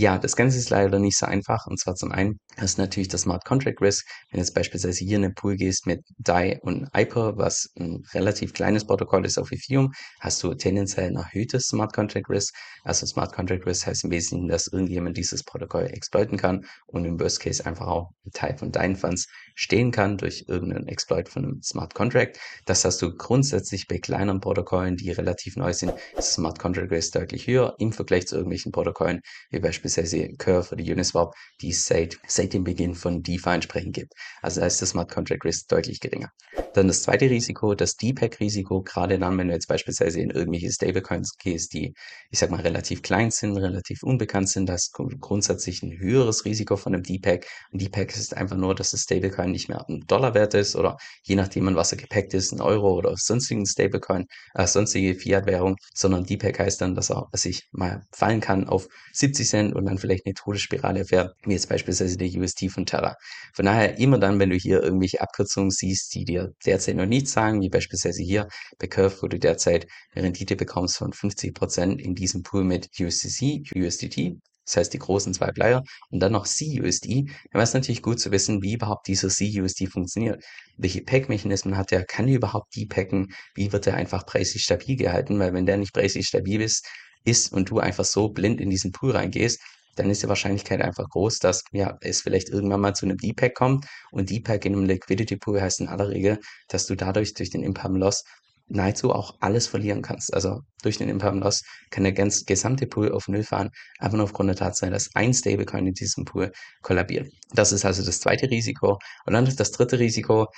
Ja, 0.00 0.16
das 0.16 0.36
Ganze 0.36 0.58
ist 0.58 0.70
leider 0.70 1.00
nicht 1.00 1.18
so 1.18 1.26
einfach. 1.26 1.66
Und 1.66 1.80
zwar 1.80 1.96
zum 1.96 2.12
einen 2.12 2.38
hast 2.56 2.78
du 2.78 2.82
natürlich 2.82 3.08
das 3.08 3.22
Smart 3.22 3.44
Contract 3.44 3.80
Risk. 3.80 4.06
Wenn 4.30 4.38
du 4.38 4.44
jetzt 4.44 4.54
beispielsweise 4.54 5.04
hier 5.04 5.16
in 5.16 5.22
den 5.22 5.34
Pool 5.34 5.56
gehst 5.56 5.88
mit 5.88 6.04
DAI 6.18 6.60
und 6.62 6.88
IPER, 6.96 7.36
was 7.36 7.68
ein 7.76 8.04
relativ 8.14 8.52
kleines 8.52 8.86
Protokoll 8.86 9.26
ist 9.26 9.38
auf 9.38 9.50
Ethereum, 9.50 9.90
hast 10.20 10.40
du 10.44 10.54
tendenziell 10.54 11.08
ein 11.08 11.16
erhöhtes 11.16 11.66
Smart 11.66 11.92
Contract 11.92 12.30
Risk. 12.30 12.54
Also 12.84 13.06
Smart 13.06 13.32
Contract 13.32 13.66
Risk 13.66 13.88
heißt 13.88 14.04
im 14.04 14.12
Wesentlichen, 14.12 14.46
dass 14.46 14.68
irgendjemand 14.68 15.16
dieses 15.16 15.42
Protokoll 15.42 15.86
exploiten 15.86 16.38
kann 16.38 16.64
und 16.86 17.04
im 17.04 17.18
Worst 17.18 17.40
Case 17.40 17.66
einfach 17.66 17.88
auch 17.88 18.10
ein 18.24 18.30
Teil 18.30 18.56
von 18.56 18.70
deinen 18.70 18.94
Funds 18.94 19.26
stehen 19.56 19.90
kann 19.90 20.16
durch 20.16 20.44
irgendeinen 20.46 20.86
Exploit 20.86 21.28
von 21.28 21.44
einem 21.44 21.62
Smart 21.64 21.94
Contract. 21.94 22.38
Das 22.66 22.84
hast 22.84 23.02
du 23.02 23.16
grundsätzlich 23.16 23.88
bei 23.88 23.98
kleineren 23.98 24.38
Protokollen, 24.38 24.94
die 24.94 25.10
relativ 25.10 25.56
neu 25.56 25.72
sind, 25.72 25.92
ist 26.16 26.34
Smart 26.34 26.60
Contract 26.60 26.92
Risk 26.92 27.14
deutlich 27.14 27.48
höher 27.48 27.74
im 27.80 27.92
Vergleich 27.92 28.28
zu 28.28 28.36
irgendwelchen 28.36 28.70
Protokollen, 28.70 29.22
wie 29.50 29.58
beispielsweise 29.58 29.87
beispielsweise 29.88 30.36
Curve 30.36 30.72
oder 30.72 30.84
Uniswap, 30.84 31.34
die 31.60 31.70
es 31.70 31.86
seit, 31.86 32.18
seit 32.26 32.52
dem 32.52 32.64
Beginn 32.64 32.94
von 32.94 33.22
DeFi 33.22 33.50
entsprechend 33.50 33.94
gibt. 33.94 34.12
Also 34.42 34.60
da 34.60 34.66
ist 34.66 34.82
das 34.82 34.90
Smart 34.90 35.10
Contract 35.10 35.44
Risk 35.44 35.68
deutlich 35.68 36.00
geringer. 36.00 36.30
Dann 36.74 36.88
das 36.88 37.02
zweite 37.02 37.30
Risiko, 37.30 37.74
das 37.74 37.96
DPEG-Risiko, 37.96 38.82
gerade 38.82 39.18
dann, 39.18 39.38
wenn 39.38 39.48
du 39.48 39.54
jetzt 39.54 39.68
beispielsweise 39.68 40.20
in 40.20 40.30
irgendwelche 40.30 40.70
Stablecoins 40.70 41.36
gehst, 41.38 41.72
die, 41.72 41.94
ich 42.30 42.38
sag 42.38 42.50
mal, 42.50 42.60
relativ 42.60 43.02
klein 43.02 43.30
sind, 43.30 43.56
relativ 43.56 44.02
unbekannt 44.02 44.48
sind, 44.48 44.68
das 44.68 44.90
grundsätzlich 44.92 45.82
ein 45.82 45.98
höheres 45.98 46.44
Risiko 46.44 46.76
von 46.76 46.94
einem 46.94 47.02
DPEG. 47.02 47.46
Und 47.72 47.82
DPEG 47.82 48.14
ist 48.16 48.36
einfach 48.36 48.56
nur, 48.56 48.74
dass 48.74 48.90
das 48.90 49.02
Stablecoin 49.02 49.50
nicht 49.50 49.68
mehr 49.68 49.84
ein 49.88 50.04
Dollar 50.06 50.34
wert 50.34 50.54
ist 50.54 50.76
oder 50.76 50.96
je 51.22 51.36
nachdem, 51.36 51.68
an 51.68 51.76
was 51.76 51.92
er 51.92 51.98
gepackt 51.98 52.34
ist, 52.34 52.52
ein 52.52 52.60
Euro 52.60 52.94
oder 52.94 53.14
sonstigen 53.16 53.66
Stablecoin, 53.66 54.26
äh, 54.54 54.66
sonstige 54.66 55.14
Fiat-Währung, 55.14 55.76
sondern 55.94 56.24
DPEG 56.24 56.58
heißt 56.58 56.80
dann, 56.80 56.94
dass 56.94 57.10
er 57.10 57.28
sich 57.32 57.68
mal 57.72 58.02
fallen 58.12 58.40
kann 58.40 58.68
auf 58.68 58.88
70 59.12 59.48
Cent 59.48 59.74
und 59.78 59.86
dann 59.86 59.98
vielleicht 59.98 60.26
eine 60.26 60.34
Todesspirale 60.34 61.04
fährt, 61.04 61.34
wie 61.44 61.52
jetzt 61.52 61.68
beispielsweise 61.68 62.16
der 62.16 62.28
UST 62.28 62.70
von 62.70 62.86
Terra. 62.86 63.16
Von 63.54 63.66
daher 63.66 63.98
immer 63.98 64.18
dann, 64.18 64.38
wenn 64.38 64.50
du 64.50 64.56
hier 64.56 64.82
irgendwelche 64.82 65.20
Abkürzungen 65.20 65.70
siehst, 65.70 66.14
die 66.14 66.24
dir 66.24 66.52
derzeit 66.66 66.96
noch 66.96 67.06
nichts 67.06 67.32
sagen, 67.32 67.60
wie 67.60 67.68
beispielsweise 67.68 68.22
hier 68.22 68.48
bei 68.78 68.86
Curve, 68.86 69.16
wo 69.22 69.28
du 69.28 69.38
derzeit 69.38 69.86
eine 70.14 70.24
Rendite 70.24 70.56
bekommst 70.56 70.98
von 70.98 71.12
50% 71.12 71.98
in 71.98 72.14
diesem 72.14 72.42
Pool 72.42 72.64
mit 72.64 72.88
USDC, 73.00 73.72
USDT, 73.74 74.36
das 74.68 74.76
heißt 74.76 74.92
die 74.92 74.98
großen 74.98 75.32
zwei 75.32 75.50
Player 75.50 75.82
und 76.10 76.20
dann 76.20 76.32
noch 76.32 76.44
CUSD, 76.44 77.24
dann 77.24 77.54
wäre 77.54 77.62
es 77.62 77.72
natürlich 77.72 78.02
gut 78.02 78.20
zu 78.20 78.30
wissen, 78.30 78.62
wie 78.62 78.74
überhaupt 78.74 79.08
dieser 79.08 79.28
CUSD 79.28 79.86
funktioniert. 79.86 80.44
Welche 80.76 81.00
Pack-Mechanismen 81.00 81.78
hat 81.78 81.90
er? 81.90 82.04
Kann 82.04 82.28
er 82.28 82.36
überhaupt 82.36 82.74
die 82.74 82.84
packen? 82.84 83.28
Wie 83.54 83.72
wird 83.72 83.86
er 83.86 83.94
einfach 83.94 84.26
preislich 84.26 84.64
stabil 84.64 84.96
gehalten? 84.96 85.38
Weil 85.38 85.54
wenn 85.54 85.64
der 85.64 85.78
nicht 85.78 85.94
preislich 85.94 86.26
stabil 86.26 86.60
ist, 86.60 86.86
ist 87.28 87.52
und 87.52 87.70
du 87.70 87.78
einfach 87.78 88.04
so 88.04 88.28
blind 88.28 88.60
in 88.60 88.70
diesen 88.70 88.92
Pool 88.92 89.12
reingehst, 89.12 89.60
dann 89.96 90.10
ist 90.10 90.22
die 90.22 90.28
Wahrscheinlichkeit 90.28 90.80
einfach 90.80 91.08
groß, 91.08 91.38
dass 91.40 91.64
ja, 91.72 91.96
es 92.00 92.22
vielleicht 92.22 92.48
irgendwann 92.48 92.80
mal 92.80 92.94
zu 92.94 93.06
einem 93.06 93.18
Deepak 93.18 93.54
kommt. 93.54 93.86
Und 94.12 94.30
Deepak 94.30 94.64
in 94.64 94.74
einem 94.74 94.84
Liquidity 94.84 95.36
Pool 95.36 95.60
heißt 95.60 95.80
in 95.80 95.88
aller 95.88 96.08
Regel, 96.08 96.38
dass 96.68 96.86
du 96.86 96.94
dadurch 96.94 97.34
durch 97.34 97.50
den 97.50 97.62
Imperm 97.62 97.96
Loss 97.96 98.24
nahezu 98.68 99.12
auch 99.12 99.36
alles 99.40 99.66
verlieren 99.66 100.02
kannst. 100.02 100.32
Also 100.34 100.60
durch 100.82 100.98
den 100.98 101.08
Imperm 101.08 101.40
Loss 101.40 101.62
kann 101.90 102.04
der 102.04 102.12
ganz 102.12 102.44
gesamte 102.44 102.86
Pool 102.86 103.12
auf 103.12 103.26
Null 103.28 103.42
fahren, 103.42 103.70
einfach 103.98 104.16
nur 104.16 104.24
aufgrund 104.24 104.48
der 104.48 104.56
Tatsache, 104.56 104.90
dass 104.90 105.10
ein 105.14 105.32
Stablecoin 105.32 105.86
in 105.86 105.94
diesem 105.94 106.24
Pool 106.24 106.52
kollabiert. 106.82 107.28
Das 107.52 107.72
ist 107.72 107.84
also 107.84 108.04
das 108.04 108.20
zweite 108.20 108.50
Risiko. 108.50 108.98
Und 109.24 109.32
dann 109.32 109.46
das 109.56 109.72
dritte 109.72 109.98
Risiko, 109.98 110.48